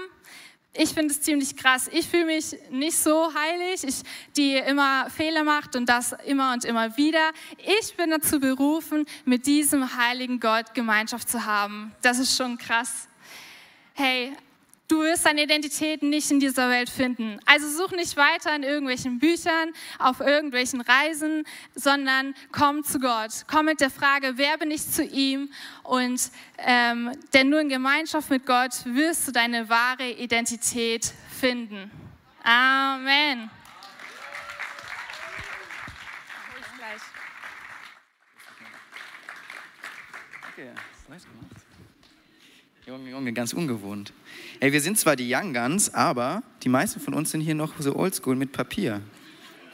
[0.73, 1.91] Ich finde es ziemlich krass.
[1.93, 4.01] Ich fühle mich nicht so heilig, ich,
[4.35, 7.29] die immer Fehler macht und das immer und immer wieder.
[7.81, 11.91] Ich bin dazu berufen, mit diesem heiligen Gott Gemeinschaft zu haben.
[12.01, 13.07] Das ist schon krass.
[13.93, 14.33] hey,
[14.91, 17.39] du wirst deine Identität nicht in dieser Welt finden.
[17.45, 23.45] Also such nicht weiter in irgendwelchen Büchern, auf irgendwelchen Reisen, sondern komm zu Gott.
[23.49, 25.49] Komm mit der Frage, wer bin ich zu ihm?
[25.83, 31.89] Und ähm, denn nur in Gemeinschaft mit Gott wirst du deine wahre Identität finden.
[32.43, 33.49] Amen.
[40.51, 40.69] Okay,
[41.07, 41.65] nice gemacht.
[42.85, 44.11] Junge, Junge, ganz ungewohnt.
[44.63, 47.73] Ey, wir sind zwar die Young Guns, aber die meisten von uns sind hier noch
[47.79, 49.01] so oldschool mit Papier.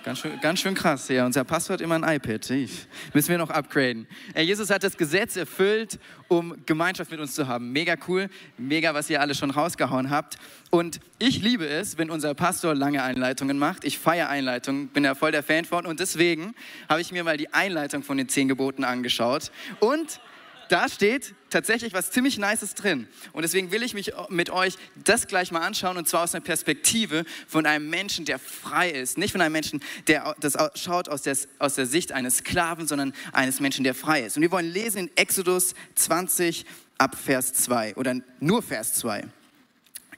[0.06, 1.10] Ganz schön, ganz schön krass.
[1.10, 2.50] Ja, unser Pastor hat immer ein iPad.
[2.52, 4.08] Ich, müssen wir noch upgraden.
[4.34, 7.74] Ey, Jesus hat das Gesetz erfüllt, um Gemeinschaft mit uns zu haben.
[7.74, 8.30] Mega cool.
[8.58, 10.38] Mega, was ihr alle schon rausgehauen habt.
[10.70, 13.84] Und ich liebe es, wenn unser Pastor lange Einleitungen macht.
[13.84, 15.86] Ich feiere Einleitungen, bin da voll der Fan von.
[15.86, 16.56] Und deswegen
[16.88, 19.52] habe ich mir mal die Einleitung von den zehn Geboten angeschaut.
[19.82, 20.22] Und
[20.70, 23.08] da steht tatsächlich was ziemlich Nices drin.
[23.34, 26.44] Und deswegen will ich mich mit euch das gleich mal anschauen und zwar aus einer
[26.44, 29.18] Perspektive von einem Menschen, der frei ist.
[29.18, 33.14] Nicht von einem Menschen, der das schaut aus der, aus der Sicht eines Sklaven, sondern
[33.32, 34.38] eines Menschen, der frei ist.
[34.38, 36.66] Und wir wollen lesen in Exodus 20
[36.98, 39.26] ab Vers 2 oder nur Vers 2.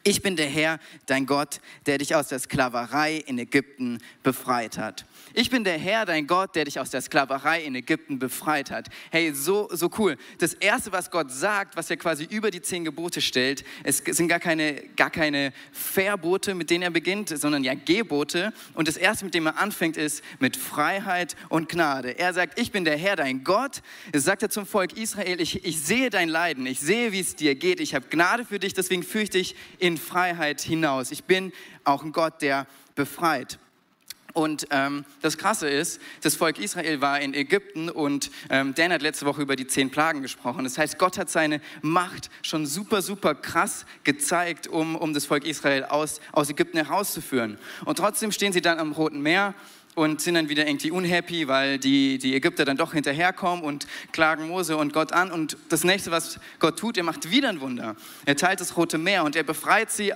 [0.04, 5.06] Ich bin der Herr, dein Gott, der dich aus der Sklaverei in Ägypten befreit hat.
[5.34, 8.88] Ich bin der Herr, dein Gott, der dich aus der Sklaverei in Ägypten befreit hat.
[9.12, 10.18] Hey, so, so cool.
[10.38, 14.30] Das Erste, was Gott sagt, was er quasi über die zehn Gebote stellt, es sind
[14.30, 18.54] gar keine, gar keine Verbote, mit denen er beginnt, sondern ja Gebote.
[18.74, 22.18] Und das Erste, mit dem er anfängt, ist mit Freiheit und Gnade.
[22.18, 23.82] Er sagt, ich bin der Herr, dein Gott.
[24.14, 27.36] Es sagt er zum Volk Israel, ich, ich sehe dein Leiden, ich sehe, wie es
[27.36, 27.82] dir geht.
[27.82, 29.56] Ich habe Gnade für dich, deswegen führe ich dich
[29.90, 31.10] in Freiheit hinaus.
[31.10, 31.52] Ich bin
[31.84, 33.58] auch ein Gott, der befreit.
[34.34, 39.02] Und ähm, das Krasse ist, das Volk Israel war in Ägypten und ähm, Dan hat
[39.02, 40.64] letzte Woche über die zehn Plagen gesprochen.
[40.64, 45.48] Das heißt, Gott hat seine Macht schon super, super krass gezeigt, um, um das Volk
[45.48, 47.58] Israel aus, aus Ägypten herauszuführen.
[47.86, 49.56] Und trotzdem stehen sie dann am Roten Meer
[50.00, 54.48] und sind dann wieder irgendwie unhappy, weil die, die Ägypter dann doch hinterherkommen und klagen
[54.48, 55.30] Mose und Gott an.
[55.30, 57.98] Und das nächste, was Gott tut, er macht wieder ein Wunder.
[58.26, 60.14] Er teilt das Rote Meer und er befreit sie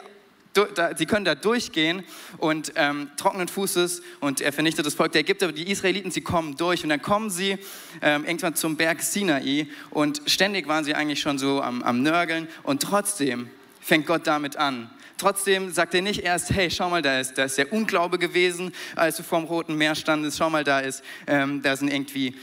[0.96, 2.04] sie können da durchgehen
[2.38, 5.52] und ähm, trockenen Fußes und er vernichtet das Volk der Ägypter.
[5.52, 7.58] Die Israeliten, sie kommen durch und dann kommen sie
[8.04, 12.48] ähm, irgendwann zum Berg Sinai und ständig waren sie eigentlich schon so am, am Nörgeln
[12.62, 13.50] und trotzdem
[13.84, 14.90] fängt Gott damit an.
[15.18, 18.74] Trotzdem sagt er nicht erst, hey, schau mal, da ist, da ist der Unglaube gewesen,
[18.96, 20.38] als du vorm Roten Meer standest.
[20.38, 22.36] Schau mal, da ist, ähm, da sind irgendwie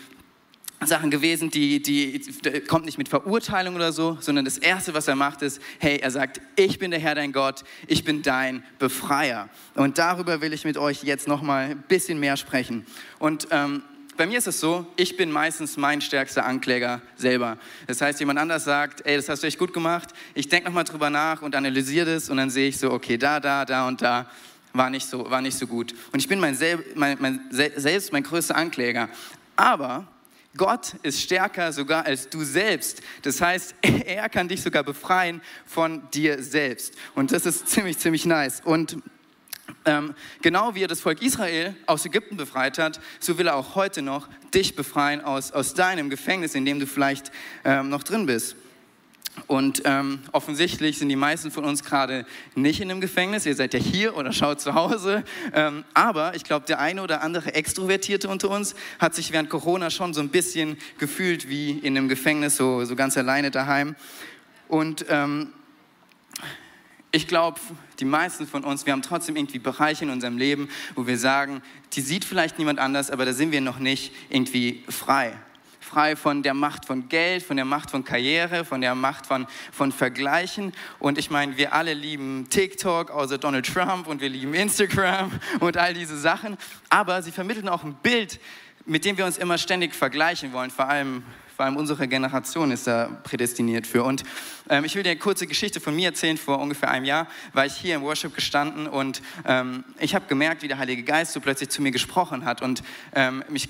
[0.87, 5.09] Sachen gewesen, die, die, die, kommt nicht mit Verurteilung oder so, sondern das Erste, was
[5.09, 8.64] er macht, ist, hey, er sagt, ich bin der Herr, dein Gott, ich bin dein
[8.79, 9.50] Befreier.
[9.74, 12.87] Und darüber will ich mit euch jetzt nochmal ein bisschen mehr sprechen.
[13.18, 13.83] Und ähm,
[14.20, 17.56] bei mir ist es so, ich bin meistens mein stärkster Ankläger selber.
[17.87, 20.85] Das heißt, jemand anders sagt, ey, das hast du echt gut gemacht, ich denke nochmal
[20.85, 24.02] drüber nach und analysiere das und dann sehe ich so, okay, da, da, da und
[24.02, 24.30] da
[24.74, 25.94] war nicht so, war nicht so gut.
[26.12, 26.54] Und ich bin mein,
[26.96, 29.09] mein, mein, selbst mein größter Ankläger.
[29.56, 30.06] Aber
[30.54, 33.00] Gott ist stärker sogar als du selbst.
[33.22, 36.92] Das heißt, er kann dich sogar befreien von dir selbst.
[37.14, 38.61] Und das ist ziemlich, ziemlich nice.
[38.62, 38.98] Und
[39.85, 43.74] ähm, genau wie er das Volk Israel aus Ägypten befreit hat, so will er auch
[43.74, 47.30] heute noch dich befreien aus, aus deinem Gefängnis, in dem du vielleicht
[47.64, 48.56] ähm, noch drin bist.
[49.46, 53.46] Und ähm, offensichtlich sind die meisten von uns gerade nicht in einem Gefängnis.
[53.46, 55.24] Ihr seid ja hier oder schaut zu Hause.
[55.54, 59.90] Ähm, aber ich glaube, der eine oder andere Extrovertierte unter uns hat sich während Corona
[59.90, 63.94] schon so ein bisschen gefühlt wie in einem Gefängnis, so, so ganz alleine daheim.
[64.68, 65.52] Und ähm,
[67.12, 67.61] ich glaube,
[68.00, 71.62] die meisten von uns, wir haben trotzdem irgendwie Bereiche in unserem Leben, wo wir sagen,
[71.92, 75.36] die sieht vielleicht niemand anders, aber da sind wir noch nicht irgendwie frei
[75.90, 79.46] frei von der Macht von Geld, von der Macht von Karriere, von der Macht von,
[79.72, 80.72] von Vergleichen.
[81.00, 85.76] Und ich meine, wir alle lieben TikTok, außer Donald Trump, und wir lieben Instagram und
[85.76, 86.56] all diese Sachen.
[86.90, 88.38] Aber sie vermitteln auch ein Bild,
[88.86, 91.24] mit dem wir uns immer ständig vergleichen wollen, vor allem
[91.61, 94.03] vor allem unsere Generation ist da prädestiniert für.
[94.03, 94.25] Und
[94.70, 96.38] ähm, ich will dir eine kurze Geschichte von mir erzählen.
[96.38, 100.62] Vor ungefähr einem Jahr war ich hier im Worship gestanden und ähm, ich habe gemerkt,
[100.62, 102.83] wie der Heilige Geist so plötzlich zu mir gesprochen hat und
[103.14, 103.68] ähm, mich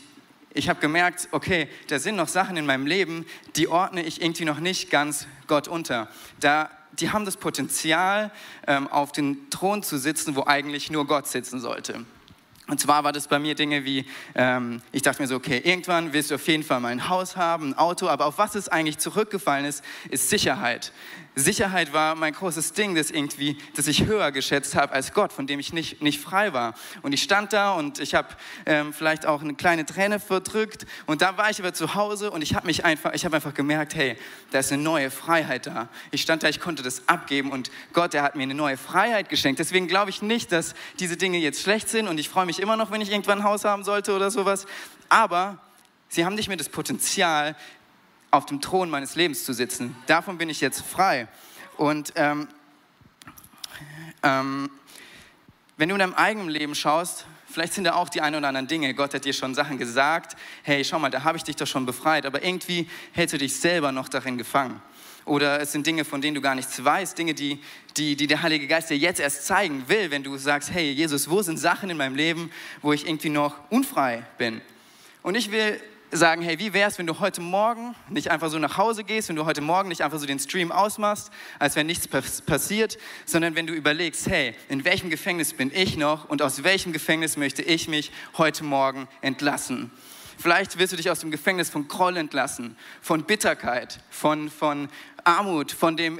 [0.55, 3.27] ich habe gemerkt, okay, da sind noch Sachen in meinem Leben,
[3.57, 6.07] die ordne ich irgendwie noch nicht ganz Gott unter.
[6.39, 8.31] Da, die haben das Potenzial,
[8.69, 12.05] ähm, auf den Thron zu sitzen, wo eigentlich nur Gott sitzen sollte.
[12.71, 14.05] Und zwar war das bei mir Dinge wie,
[14.37, 17.37] ähm, ich dachte mir so, okay, irgendwann willst du auf jeden Fall mal ein Haus
[17.37, 20.93] haben, ein Auto, aber auf was es eigentlich zurückgefallen ist, ist Sicherheit.
[21.37, 25.47] Sicherheit war mein großes Ding, das irgendwie, das ich höher geschätzt habe als Gott, von
[25.47, 26.75] dem ich nicht, nicht frei war.
[27.03, 28.29] Und ich stand da und ich habe
[28.67, 30.87] ähm, vielleicht auch eine kleine Träne verdrückt.
[31.07, 33.55] Und da war ich aber zu Hause und ich habe mich einfach, ich habe einfach
[33.55, 34.17] gemerkt, hey,
[34.51, 35.89] da ist eine neue Freiheit da.
[36.11, 39.29] Ich stand da, ich konnte das abgeben und Gott, der hat mir eine neue Freiheit
[39.29, 39.61] geschenkt.
[39.61, 42.77] Deswegen glaube ich nicht, dass diese Dinge jetzt schlecht sind und ich freue mich immer
[42.77, 44.67] noch, wenn ich irgendwann ein Haus haben sollte oder sowas.
[45.09, 45.59] Aber
[46.09, 47.57] sie haben nicht mehr das Potenzial,
[48.31, 49.97] auf dem Thron meines Lebens zu sitzen.
[50.07, 51.29] Davon bin ich jetzt frei.
[51.77, 52.49] Und ähm,
[54.23, 54.71] ähm,
[55.77, 58.69] wenn du in deinem eigenen Leben schaust, vielleicht sind da auch die ein oder anderen
[58.69, 58.95] Dinge.
[58.95, 60.37] Gott hat dir schon Sachen gesagt.
[60.63, 62.27] Hey, schau mal, da habe ich dich doch schon befreit.
[62.27, 64.81] Aber irgendwie hältst du dich selber noch darin gefangen.
[65.25, 67.61] Oder es sind Dinge, von denen du gar nichts weißt, Dinge, die,
[67.97, 71.29] die, die der Heilige Geist dir jetzt erst zeigen will, wenn du sagst, hey Jesus,
[71.29, 72.51] wo sind Sachen in meinem Leben,
[72.83, 74.61] wo ich irgendwie noch unfrei bin?
[75.23, 75.81] Und ich will
[76.11, 79.29] sagen, hey, wie wäre es, wenn du heute Morgen nicht einfach so nach Hause gehst,
[79.29, 83.55] wenn du heute Morgen nicht einfach so den Stream ausmachst, als wenn nichts passiert, sondern
[83.55, 87.63] wenn du überlegst, hey, in welchem Gefängnis bin ich noch und aus welchem Gefängnis möchte
[87.63, 89.91] ich mich heute Morgen entlassen?
[90.39, 94.89] Vielleicht willst du dich aus dem Gefängnis von Groll entlassen, von Bitterkeit, von, von
[95.23, 96.19] Armut, von dem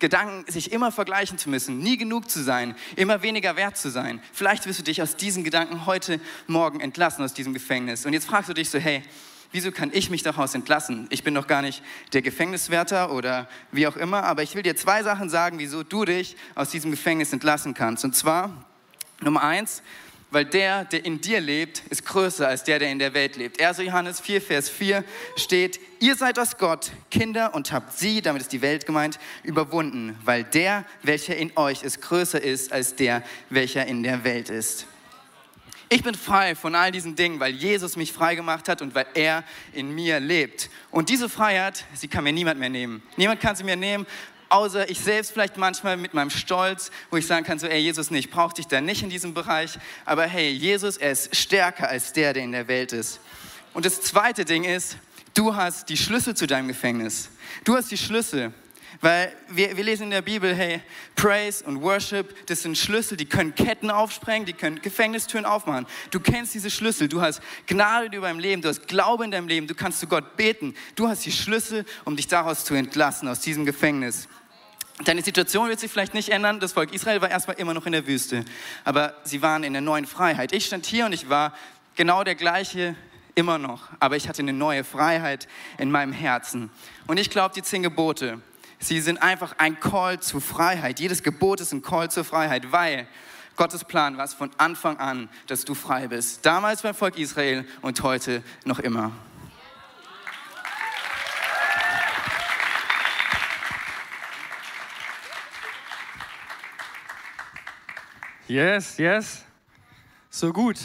[0.00, 4.20] Gedanken, sich immer vergleichen zu müssen, nie genug zu sein, immer weniger wert zu sein.
[4.32, 8.06] Vielleicht wirst du dich aus diesen Gedanken heute Morgen entlassen, aus diesem Gefängnis.
[8.06, 9.02] Und jetzt fragst du dich so, hey,
[9.52, 11.06] wieso kann ich mich daraus entlassen?
[11.10, 11.82] Ich bin doch gar nicht
[12.12, 16.04] der Gefängniswärter oder wie auch immer, aber ich will dir zwei Sachen sagen, wieso du
[16.04, 18.04] dich aus diesem Gefängnis entlassen kannst.
[18.04, 18.64] Und zwar,
[19.20, 19.82] Nummer eins,
[20.30, 23.60] weil der, der in dir lebt, ist größer als der, der in der Welt lebt.
[23.60, 23.78] 1.
[23.78, 25.04] Johannes 4, Vers 4
[25.36, 30.16] steht, ihr seid aus Gott Kinder und habt sie, damit ist die Welt gemeint, überwunden,
[30.24, 34.86] weil der, welcher in euch ist, größer ist als der, welcher in der Welt ist.
[35.92, 39.06] Ich bin frei von all diesen Dingen, weil Jesus mich frei gemacht hat und weil
[39.14, 40.70] er in mir lebt.
[40.92, 43.02] Und diese Freiheit, sie kann mir niemand mehr nehmen.
[43.16, 44.06] Niemand kann sie mir nehmen,
[44.50, 48.12] außer ich selbst vielleicht manchmal mit meinem Stolz, wo ich sagen kann, so, ey Jesus,
[48.12, 49.80] nee, ich brauche dich da nicht in diesem Bereich.
[50.04, 53.18] Aber hey, Jesus, er ist stärker als der, der in der Welt ist.
[53.74, 54.96] Und das zweite Ding ist,
[55.34, 57.30] du hast die Schlüssel zu deinem Gefängnis.
[57.64, 58.52] Du hast die Schlüssel.
[59.00, 60.82] Weil wir, wir lesen in der Bibel, hey,
[61.16, 65.86] Praise und Worship, das sind Schlüssel, die können Ketten aufsprengen, die können Gefängnistüren aufmachen.
[66.10, 69.48] Du kennst diese Schlüssel, du hast Gnade über deinem Leben, du hast Glaube in deinem
[69.48, 70.74] Leben, du kannst zu Gott beten.
[70.96, 74.28] Du hast die Schlüssel, um dich daraus zu entlassen, aus diesem Gefängnis.
[75.04, 76.60] Deine Situation wird sich vielleicht nicht ändern.
[76.60, 78.44] Das Volk Israel war erstmal immer noch in der Wüste.
[78.84, 80.52] Aber sie waren in der neuen Freiheit.
[80.52, 81.54] Ich stand hier und ich war
[81.96, 82.94] genau der gleiche
[83.34, 83.88] immer noch.
[83.98, 85.48] Aber ich hatte eine neue Freiheit
[85.78, 86.70] in meinem Herzen.
[87.06, 88.42] Und ich glaube, die zehn Gebote,
[88.82, 91.00] Sie sind einfach ein Call zu Freiheit.
[91.00, 93.06] Jedes Gebot ist ein Call zur Freiheit, weil
[93.54, 96.46] Gottes Plan war es von Anfang an, dass du frei bist.
[96.46, 99.12] Damals beim Volk Israel und heute noch immer.
[108.48, 109.44] Yes, yes.
[110.30, 110.78] So gut.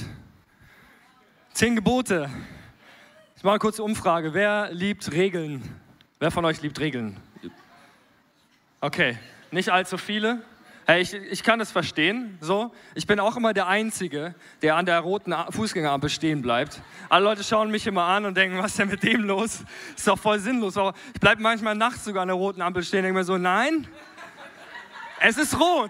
[1.53, 2.29] Zehn Gebote.
[3.37, 4.33] Ich mache eine kurze Umfrage.
[4.33, 5.63] Wer liebt Regeln?
[6.19, 7.15] Wer von euch liebt Regeln?
[8.85, 9.17] Okay,
[9.49, 10.43] nicht allzu viele.
[10.85, 12.37] Hey, ich, ich kann das verstehen.
[12.39, 16.83] So, ich bin auch immer der Einzige, der an der roten Fußgängerampel stehen bleibt.
[17.09, 19.63] Alle Leute schauen mich immer an und denken, was ist denn mit dem los?
[19.97, 20.77] Ist doch voll sinnlos.
[20.77, 23.39] Aber ich bleibe manchmal nachts sogar an der roten Ampel stehen und denke mir so,
[23.39, 23.87] nein,
[25.19, 25.89] es ist rot.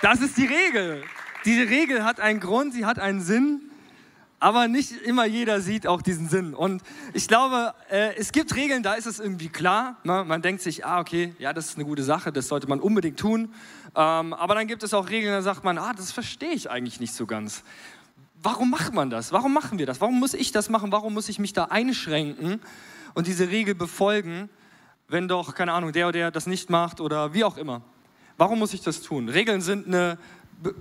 [0.00, 1.04] Das ist die Regel.
[1.44, 3.67] Diese Regel hat einen Grund, sie hat einen Sinn
[4.40, 6.54] aber nicht immer jeder sieht auch diesen Sinn.
[6.54, 9.96] Und ich glaube, äh, es gibt Regeln, da ist es irgendwie klar.
[10.04, 10.24] Ne?
[10.24, 13.18] Man denkt sich, ah, okay, ja, das ist eine gute Sache, das sollte man unbedingt
[13.18, 13.52] tun.
[13.96, 17.00] Ähm, aber dann gibt es auch Regeln, da sagt man, ah, das verstehe ich eigentlich
[17.00, 17.64] nicht so ganz.
[18.40, 19.32] Warum macht man das?
[19.32, 20.00] Warum machen wir das?
[20.00, 20.92] Warum muss ich das machen?
[20.92, 22.60] Warum muss ich mich da einschränken
[23.14, 24.48] und diese Regel befolgen,
[25.08, 27.82] wenn doch, keine Ahnung, der oder der das nicht macht oder wie auch immer?
[28.36, 29.28] Warum muss ich das tun?
[29.28, 30.16] Regeln sind eine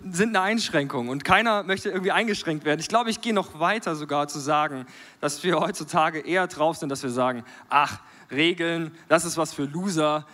[0.10, 2.80] sind eine Einschränkung und keiner möchte irgendwie eingeschränkt werden.
[2.80, 4.86] Ich glaube, ich gehe noch weiter sogar zu sagen,
[5.22, 8.00] dass wir heutzutage eher drauf sind, dass wir sagen, ach,
[8.32, 10.26] Regeln, das ist was für Loser.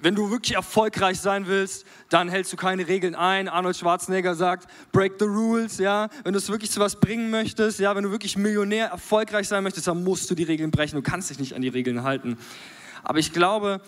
[0.00, 3.48] Wenn du wirklich erfolgreich sein willst, dann hältst du keine Regeln ein.
[3.48, 6.08] Arnold Schwarzenegger sagt, break the rules, ja.
[6.24, 9.62] Wenn du es wirklich zu was bringen möchtest, ja, wenn du wirklich Millionär erfolgreich sein
[9.64, 10.96] möchtest, dann musst du die Regeln brechen.
[10.96, 12.38] Du kannst dich nicht an die Regeln halten.
[13.02, 13.82] Aber ich glaube,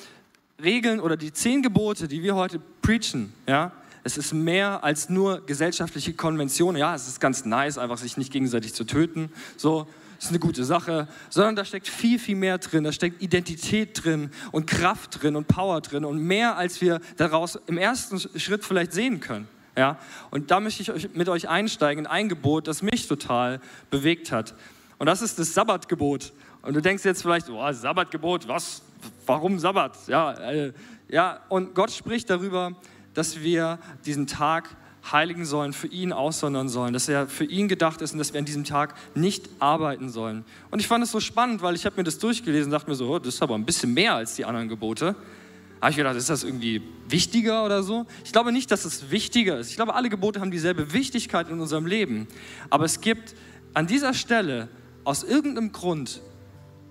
[0.63, 3.73] Regeln oder die zehn Gebote, die wir heute preachen, ja,
[4.05, 6.79] es ist mehr als nur gesellschaftliche Konventionen.
[6.79, 9.33] Ja, es ist ganz nice, einfach sich nicht gegenseitig zu töten.
[9.57, 9.89] So,
[10.19, 12.85] ist eine gute Sache, sondern da steckt viel, viel mehr drin.
[12.85, 17.59] Da steckt Identität drin und Kraft drin und Power drin und mehr, als wir daraus
[17.67, 19.49] im ersten Schritt vielleicht sehen können.
[19.77, 19.99] Ja?
[20.31, 24.55] Und da möchte ich mit euch einsteigen in ein Gebot, das mich total bewegt hat.
[24.99, 26.33] Und das ist das Sabbatgebot.
[26.63, 28.83] Und du denkst jetzt vielleicht, oh, Sabbatgebot, was?
[29.27, 29.97] Warum Sabbat?
[30.07, 30.73] Ja, äh,
[31.09, 32.75] ja, und Gott spricht darüber,
[33.15, 34.77] dass wir diesen Tag
[35.13, 38.39] heiligen sollen, für ihn aussondern sollen, dass er für ihn gedacht ist und dass wir
[38.39, 40.45] an diesem Tag nicht arbeiten sollen.
[40.71, 42.97] Und ich fand es so spannend, weil ich habe mir das durchgelesen und dachte mir
[42.97, 45.15] so, oh, das ist aber ein bisschen mehr als die anderen Gebote.
[45.81, 48.07] Habe ich gedacht, ist das irgendwie wichtiger oder so?
[48.25, 49.69] Ich glaube nicht, dass es wichtiger ist.
[49.69, 52.27] Ich glaube, alle Gebote haben dieselbe Wichtigkeit in unserem Leben.
[52.71, 53.35] Aber es gibt
[53.75, 54.69] an dieser Stelle,
[55.05, 56.23] aus irgendeinem Grund,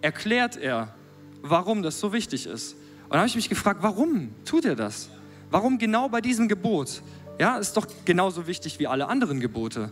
[0.02, 0.94] erklärt er,
[1.42, 2.74] warum das so wichtig ist.
[3.06, 5.10] Und dann habe ich mich gefragt, warum tut er das?
[5.54, 7.04] Warum genau bei diesem Gebot?
[7.40, 9.92] Ja, ist doch genauso wichtig wie alle anderen Gebote.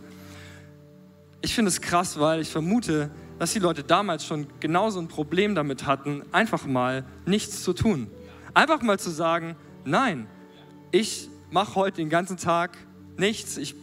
[1.40, 5.54] Ich finde es krass, weil ich vermute, dass die Leute damals schon genauso ein Problem
[5.54, 8.10] damit hatten, einfach mal nichts zu tun.
[8.54, 9.54] Einfach mal zu sagen,
[9.84, 10.26] nein,
[10.90, 12.76] ich mache heute den ganzen Tag
[13.16, 13.76] nichts, ich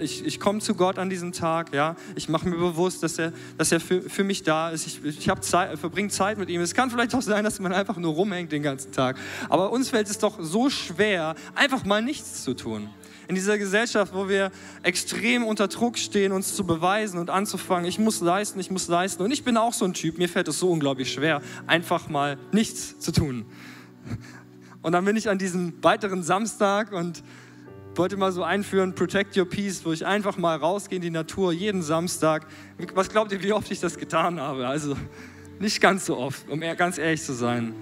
[0.00, 1.96] ich, ich komme zu Gott an diesem Tag, ja.
[2.14, 4.86] Ich mache mir bewusst, dass er, dass er für, für mich da ist.
[4.86, 6.60] Ich, ich Zeit, verbringe Zeit mit ihm.
[6.60, 9.16] Es kann vielleicht auch sein, dass man einfach nur rumhängt den ganzen Tag.
[9.48, 12.88] Aber uns fällt es doch so schwer, einfach mal nichts zu tun.
[13.26, 14.50] In dieser Gesellschaft, wo wir
[14.82, 19.22] extrem unter Druck stehen, uns zu beweisen und anzufangen, ich muss leisten, ich muss leisten.
[19.22, 22.36] Und ich bin auch so ein Typ, mir fällt es so unglaublich schwer, einfach mal
[22.52, 23.46] nichts zu tun.
[24.82, 27.22] Und dann bin ich an diesem weiteren Samstag und
[27.98, 31.52] wollte mal so einführen, Protect Your Peace, wo ich einfach mal rausgehe in die Natur,
[31.52, 32.46] jeden Samstag.
[32.94, 34.66] Was glaubt ihr, wie oft ich das getan habe?
[34.66, 34.96] Also
[35.58, 37.74] nicht ganz so oft, um ganz ehrlich zu sein.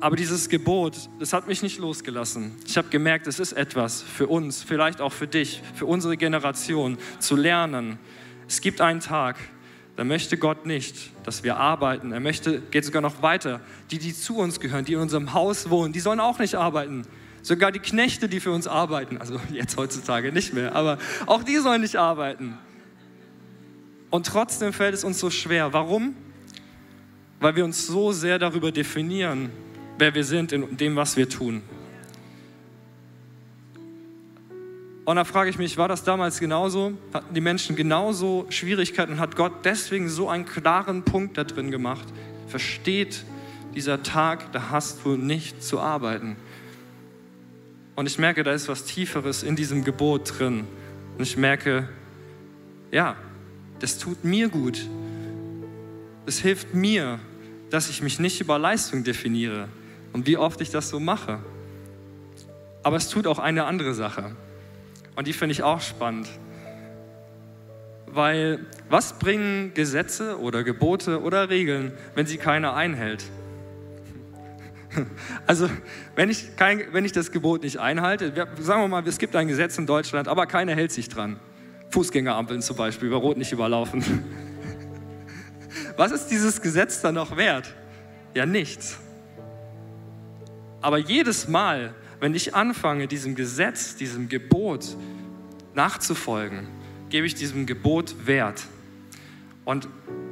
[0.00, 2.56] Aber dieses Gebot, das hat mich nicht losgelassen.
[2.66, 6.98] Ich habe gemerkt, es ist etwas für uns, vielleicht auch für dich, für unsere Generation,
[7.20, 7.98] zu lernen.
[8.48, 9.36] Es gibt einen Tag,
[9.94, 12.12] da möchte Gott nicht, dass wir arbeiten.
[12.12, 13.60] Er möchte, geht sogar noch weiter.
[13.90, 17.06] Die, die zu uns gehören, die in unserem Haus wohnen, die sollen auch nicht arbeiten.
[17.42, 21.58] Sogar die Knechte, die für uns arbeiten, also jetzt heutzutage nicht mehr, aber auch die
[21.58, 22.56] sollen nicht arbeiten.
[24.10, 25.72] Und trotzdem fällt es uns so schwer.
[25.72, 26.14] Warum?
[27.40, 29.50] Weil wir uns so sehr darüber definieren,
[29.98, 31.62] wer wir sind in dem, was wir tun.
[35.04, 36.92] Und da frage ich mich, war das damals genauso?
[37.12, 39.18] Hatten die Menschen genauso Schwierigkeiten?
[39.18, 42.06] Hat Gott deswegen so einen klaren Punkt da drin gemacht?
[42.46, 43.24] Versteht
[43.74, 46.36] dieser Tag, da hast du nicht zu arbeiten.
[47.94, 50.66] Und ich merke, da ist was Tieferes in diesem Gebot drin.
[51.16, 51.88] Und ich merke,
[52.90, 53.16] ja,
[53.80, 54.80] das tut mir gut.
[56.24, 57.18] Es hilft mir,
[57.70, 59.68] dass ich mich nicht über Leistung definiere
[60.12, 61.40] und wie oft ich das so mache.
[62.82, 64.36] Aber es tut auch eine andere Sache.
[65.16, 66.28] Und die finde ich auch spannend.
[68.06, 73.24] Weil was bringen Gesetze oder Gebote oder Regeln, wenn sie keiner einhält?
[75.46, 75.68] Also,
[76.14, 79.48] wenn ich, kein, wenn ich das Gebot nicht einhalte, sagen wir mal, es gibt ein
[79.48, 81.38] Gesetz in Deutschland, aber keiner hält sich dran.
[81.90, 84.02] Fußgängerampeln zum Beispiel, über Rot nicht überlaufen.
[85.96, 87.74] Was ist dieses Gesetz dann noch wert?
[88.34, 88.98] Ja, nichts.
[90.80, 94.96] Aber jedes Mal, wenn ich anfange, diesem Gesetz, diesem Gebot
[95.74, 96.66] nachzufolgen,
[97.08, 98.62] gebe ich diesem Gebot Wert.
[99.64, 99.88] Und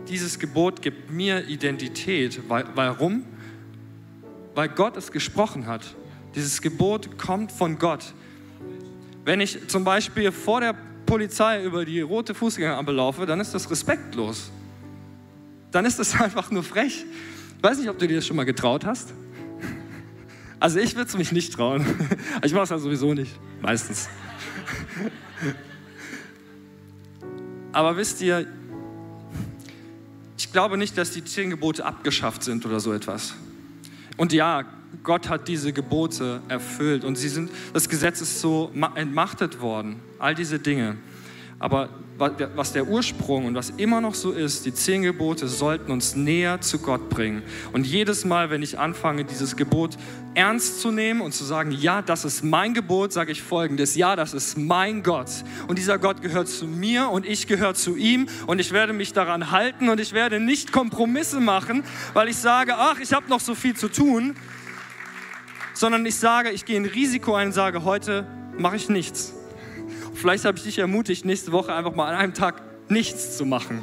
[0.08, 2.40] dieses Gebot gibt mir Identität.
[2.48, 3.24] Warum?
[4.54, 5.84] Weil Gott es gesprochen hat.
[6.34, 8.14] Dieses Gebot kommt von Gott.
[9.24, 10.74] Wenn ich zum Beispiel vor der
[11.06, 14.50] Polizei über die rote Fußgängerampel laufe, dann ist das respektlos.
[15.70, 17.04] Dann ist das einfach nur frech.
[17.56, 19.12] Ich weiß nicht, ob du dir das schon mal getraut hast.
[20.62, 21.86] Also ich würde es mich nicht trauen.
[22.44, 23.32] Ich mache es ja sowieso nicht,
[23.62, 24.10] meistens.
[27.72, 28.46] Aber wisst ihr,
[30.36, 33.34] ich glaube nicht, dass die zehn Gebote abgeschafft sind oder so etwas.
[34.20, 34.64] Und ja,
[35.02, 40.34] Gott hat diese Gebote erfüllt und sie sind, das Gesetz ist so entmachtet worden, all
[40.34, 40.98] diese Dinge.
[41.58, 41.88] Aber
[42.20, 46.60] was der Ursprung und was immer noch so ist, die zehn Gebote sollten uns näher
[46.60, 47.42] zu Gott bringen.
[47.72, 49.96] Und jedes Mal, wenn ich anfange, dieses Gebot
[50.34, 54.16] ernst zu nehmen und zu sagen, ja, das ist mein Gebot, sage ich folgendes, ja,
[54.16, 55.30] das ist mein Gott.
[55.66, 59.14] Und dieser Gott gehört zu mir und ich gehöre zu ihm und ich werde mich
[59.14, 63.40] daran halten und ich werde nicht Kompromisse machen, weil ich sage, ach, ich habe noch
[63.40, 64.34] so viel zu tun,
[65.72, 68.26] sondern ich sage, ich gehe ein Risiko ein und sage, heute
[68.58, 69.39] mache ich nichts.
[70.20, 72.60] Vielleicht habe ich dich ermutigt, nächste Woche einfach mal an einem Tag
[72.90, 73.82] nichts zu machen.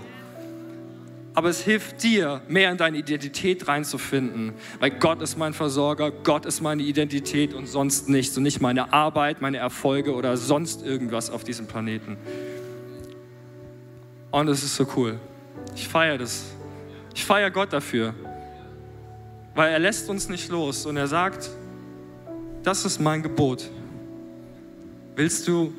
[1.33, 6.45] Aber es hilft dir, mehr in deine Identität reinzufinden, weil Gott ist mein Versorger, Gott
[6.45, 11.31] ist meine Identität und sonst nichts und nicht meine Arbeit, meine Erfolge oder sonst irgendwas
[11.31, 12.17] auf diesem Planeten.
[14.29, 15.19] Und es ist so cool.
[15.75, 16.43] Ich feiere das.
[17.15, 18.13] Ich feiere Gott dafür,
[19.55, 21.49] weil er lässt uns nicht los und er sagt,
[22.61, 23.71] das ist mein Gebot.
[25.15, 25.73] Willst du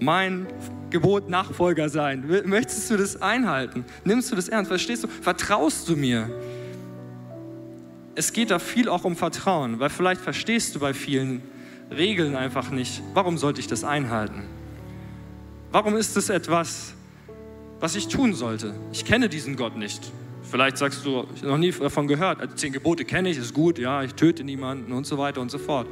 [0.00, 0.46] mein
[0.90, 2.24] Gebot Nachfolger sein?
[2.44, 3.84] Möchtest du das einhalten?
[4.04, 4.68] Nimmst du das ernst?
[4.68, 5.08] Verstehst du?
[5.08, 6.30] Vertraust du mir?
[8.14, 11.42] Es geht da viel auch um Vertrauen, weil vielleicht verstehst du bei vielen
[11.90, 13.02] Regeln einfach nicht.
[13.14, 14.44] Warum sollte ich das einhalten?
[15.72, 16.94] Warum ist es etwas,
[17.80, 18.74] was ich tun sollte?
[18.92, 20.00] Ich kenne diesen Gott nicht.
[20.42, 22.40] Vielleicht sagst du, ich habe noch nie davon gehört.
[22.40, 25.50] Also zehn Gebote kenne ich, ist gut, ja, ich töte niemanden und so weiter und
[25.50, 25.88] so fort.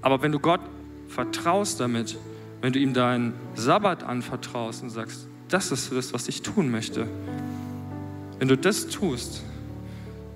[0.00, 0.60] Aber wenn du Gott
[1.12, 2.18] vertraust damit,
[2.60, 7.06] wenn du ihm deinen Sabbat anvertraust und sagst, das ist das, was ich tun möchte,
[8.38, 9.42] wenn du das tust,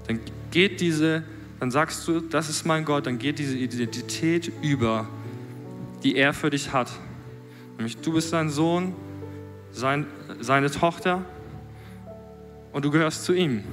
[0.06, 0.20] dann
[0.50, 1.24] geht diese,
[1.58, 5.08] dann sagst du, das ist mein Gott, dann geht diese Identität über,
[6.04, 6.90] die er für dich hat.
[7.76, 8.94] Nämlich du bist sein Sohn,
[9.72, 10.06] sein,
[10.40, 11.24] seine Tochter
[12.72, 13.64] und du gehörst zu ihm.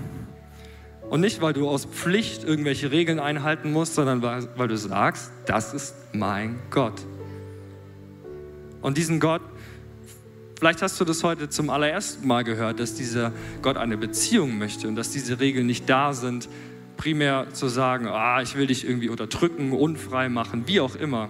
[1.13, 5.31] Und nicht, weil du aus Pflicht irgendwelche Regeln einhalten musst, sondern weil, weil du sagst,
[5.45, 7.05] das ist mein Gott.
[8.81, 9.43] Und diesen Gott,
[10.57, 14.87] vielleicht hast du das heute zum allerersten Mal gehört, dass dieser Gott eine Beziehung möchte
[14.87, 16.49] und dass diese Regeln nicht da sind,
[16.97, 21.29] primär zu sagen, ah, ich will dich irgendwie unterdrücken, unfrei machen, wie auch immer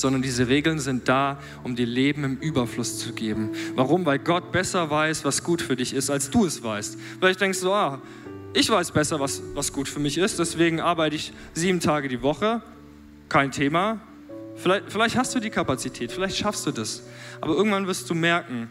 [0.00, 3.50] sondern diese Regeln sind da, um dir Leben im Überfluss zu geben.
[3.74, 4.06] Warum?
[4.06, 6.96] Weil Gott besser weiß, was gut für dich ist, als du es weißt.
[7.18, 8.00] Vielleicht denkst du, ah,
[8.54, 12.22] ich weiß besser, was, was gut für mich ist, deswegen arbeite ich sieben Tage die
[12.22, 12.62] Woche,
[13.28, 14.00] kein Thema.
[14.56, 17.02] Vielleicht, vielleicht hast du die Kapazität, vielleicht schaffst du das.
[17.40, 18.70] Aber irgendwann wirst du merken,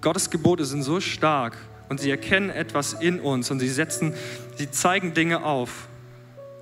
[0.00, 1.56] Gottes Gebote sind so stark
[1.88, 4.14] und sie erkennen etwas in uns und sie setzen,
[4.56, 5.88] sie zeigen Dinge auf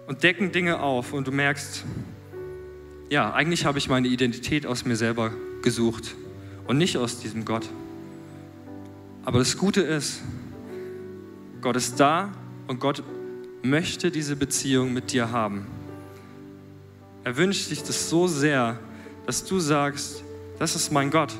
[0.06, 1.84] und decken Dinge auf und du merkst,
[3.08, 5.32] ja, eigentlich habe ich meine Identität aus mir selber
[5.62, 6.14] gesucht
[6.66, 7.68] und nicht aus diesem Gott.
[9.24, 10.20] Aber das Gute ist,
[11.60, 12.32] Gott ist da
[12.66, 13.02] und Gott
[13.62, 15.66] möchte diese Beziehung mit dir haben.
[17.24, 18.80] Er wünscht sich das so sehr,
[19.26, 20.24] dass du sagst,
[20.58, 21.32] das ist mein Gott.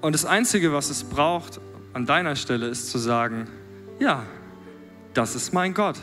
[0.00, 1.60] Und das Einzige, was es braucht
[1.92, 3.46] an deiner Stelle, ist zu sagen,
[4.00, 4.24] ja,
[5.14, 5.96] das ist mein Gott.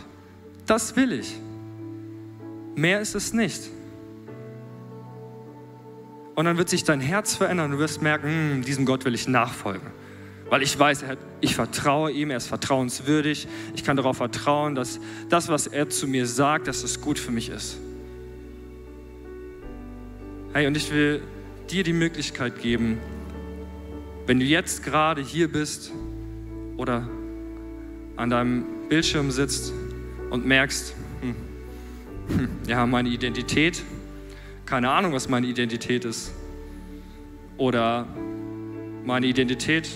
[0.68, 1.36] Das will ich.
[2.76, 3.70] Mehr ist es nicht.
[6.40, 7.72] Und dann wird sich dein Herz verändern.
[7.72, 9.90] Du wirst merken, hm, diesem Gott will ich nachfolgen.
[10.50, 11.04] Weil ich weiß,
[11.42, 13.46] ich vertraue ihm, er ist vertrauenswürdig.
[13.76, 17.32] Ich kann darauf vertrauen, dass das, was er zu mir sagt, dass es gut für
[17.32, 17.78] mich ist.
[20.54, 21.22] Hey, und ich will
[21.70, 23.00] dir die Möglichkeit geben,
[24.26, 25.92] wenn du jetzt gerade hier bist
[26.78, 27.10] oder
[28.16, 29.74] an deinem Bildschirm sitzt
[30.30, 31.36] und merkst, hm,
[32.30, 33.84] hm, ja, meine Identität,
[34.70, 36.32] keine Ahnung, was meine Identität ist.
[37.58, 38.08] Oder
[39.04, 39.90] meine Identität,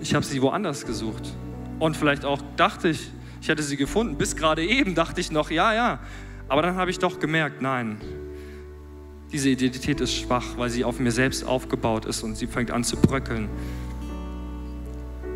[0.00, 1.34] ich habe sie woanders gesucht.
[1.80, 3.10] Und vielleicht auch dachte ich,
[3.42, 4.16] ich hätte sie gefunden.
[4.16, 5.98] Bis gerade eben dachte ich noch, ja, ja.
[6.48, 8.00] Aber dann habe ich doch gemerkt, nein,
[9.32, 12.84] diese Identität ist schwach, weil sie auf mir selbst aufgebaut ist und sie fängt an
[12.84, 13.48] zu bröckeln.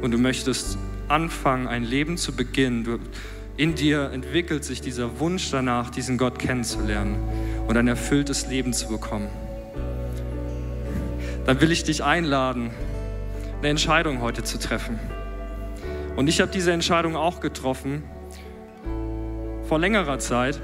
[0.03, 0.79] Und du möchtest
[1.09, 2.85] anfangen, ein Leben zu beginnen.
[2.85, 2.99] Du,
[3.57, 7.17] in dir entwickelt sich dieser Wunsch danach, diesen Gott kennenzulernen
[7.69, 9.29] und ein erfülltes Leben zu bekommen.
[11.47, 12.71] Dann will ich dich einladen,
[13.59, 14.99] eine Entscheidung heute zu treffen.
[16.17, 18.03] Und ich habe diese Entscheidung auch getroffen
[19.69, 20.61] vor längerer Zeit.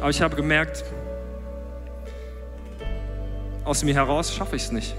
[0.00, 0.84] Aber ich habe gemerkt,
[3.64, 4.94] aus mir heraus schaffe ich es nicht.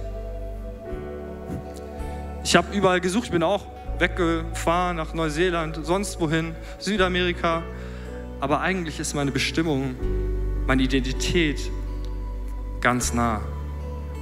[2.43, 7.63] Ich habe überall gesucht, ich bin auch weggefahren nach Neuseeland, sonst wohin, Südamerika.
[8.39, 9.95] Aber eigentlich ist meine Bestimmung,
[10.67, 11.59] meine Identität
[12.81, 13.41] ganz nah.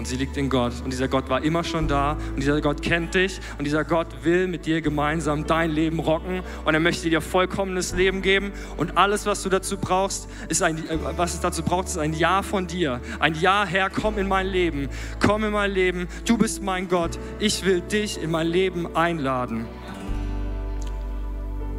[0.02, 0.74] Und sie liegt in Gott.
[0.84, 2.14] Und dieser Gott war immer schon da.
[2.14, 3.40] Und dieser Gott kennt dich.
[3.60, 6.42] Und dieser Gott will mit dir gemeinsam dein Leben rocken.
[6.66, 8.52] Und er möchte dir vollkommenes Leben geben.
[8.78, 12.14] Und alles, was du dazu brauchst, ist ein, äh, was es dazu braucht, ist ein
[12.14, 13.00] Ja von dir.
[13.20, 14.90] Ein Ja, Herr, komm in mein Leben.
[15.20, 16.08] Komm in mein Leben.
[16.26, 17.20] Du bist mein Gott.
[17.38, 19.68] Ich will dich in mein Leben einladen.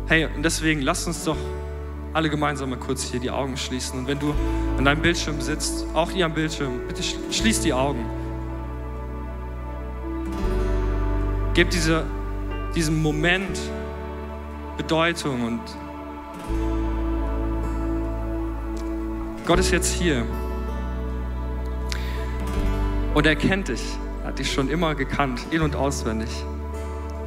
[0.06, 1.36] Hey, und deswegen lass uns doch
[2.12, 4.00] alle gemeinsam mal kurz hier die Augen schließen.
[4.00, 4.34] Und wenn du
[4.78, 8.04] an deinem Bildschirm sitzt, auch hier am Bildschirm, bitte schließ die Augen.
[11.54, 12.04] Gib diese,
[12.74, 13.58] diesem Moment
[14.76, 15.60] Bedeutung und
[19.44, 20.24] Gott ist jetzt hier.
[23.14, 23.82] Und er kennt dich.
[24.24, 26.30] Hat dich schon immer gekannt, in- und auswendig.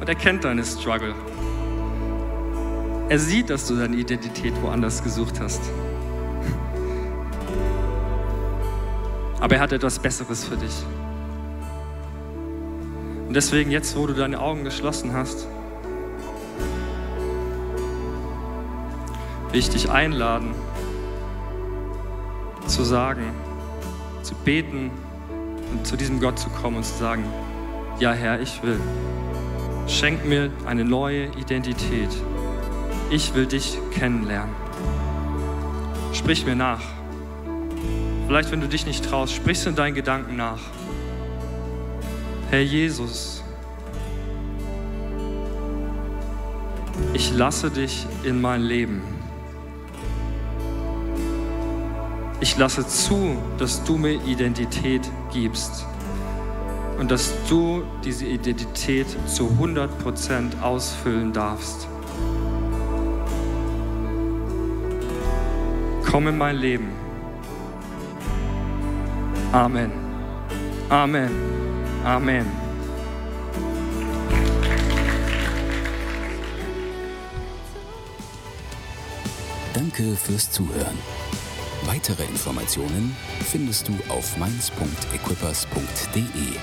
[0.00, 1.14] Und er kennt deine Struggle.
[3.08, 5.60] Er sieht, dass du deine Identität woanders gesucht hast.
[9.38, 10.84] Aber er hat etwas Besseres für dich.
[13.28, 15.46] Und deswegen jetzt, wo du deine Augen geschlossen hast,
[19.52, 20.52] will ich dich einladen,
[22.66, 23.32] zu sagen,
[24.22, 24.90] zu beten
[25.70, 27.24] und zu diesem Gott zu kommen und zu sagen,
[28.00, 28.80] ja Herr, ich will.
[29.86, 32.10] Schenk mir eine neue Identität.
[33.08, 34.54] Ich will dich kennenlernen.
[36.12, 36.82] Sprich mir nach.
[38.26, 40.58] Vielleicht, wenn du dich nicht traust, sprichst du in deinen Gedanken nach.
[42.50, 43.44] Herr Jesus,
[47.14, 49.02] ich lasse dich in mein Leben.
[52.40, 55.02] Ich lasse zu, dass du mir Identität
[55.32, 55.86] gibst
[56.98, 61.88] und dass du diese Identität zu 100% ausfüllen darfst.
[66.10, 66.92] Komm in mein Leben.
[69.52, 69.92] Amen.
[70.88, 71.30] Amen.
[72.04, 72.46] Amen.
[79.74, 80.96] Danke fürs Zuhören.
[81.84, 86.58] Weitere Informationen findest du auf mainz.equippers.de.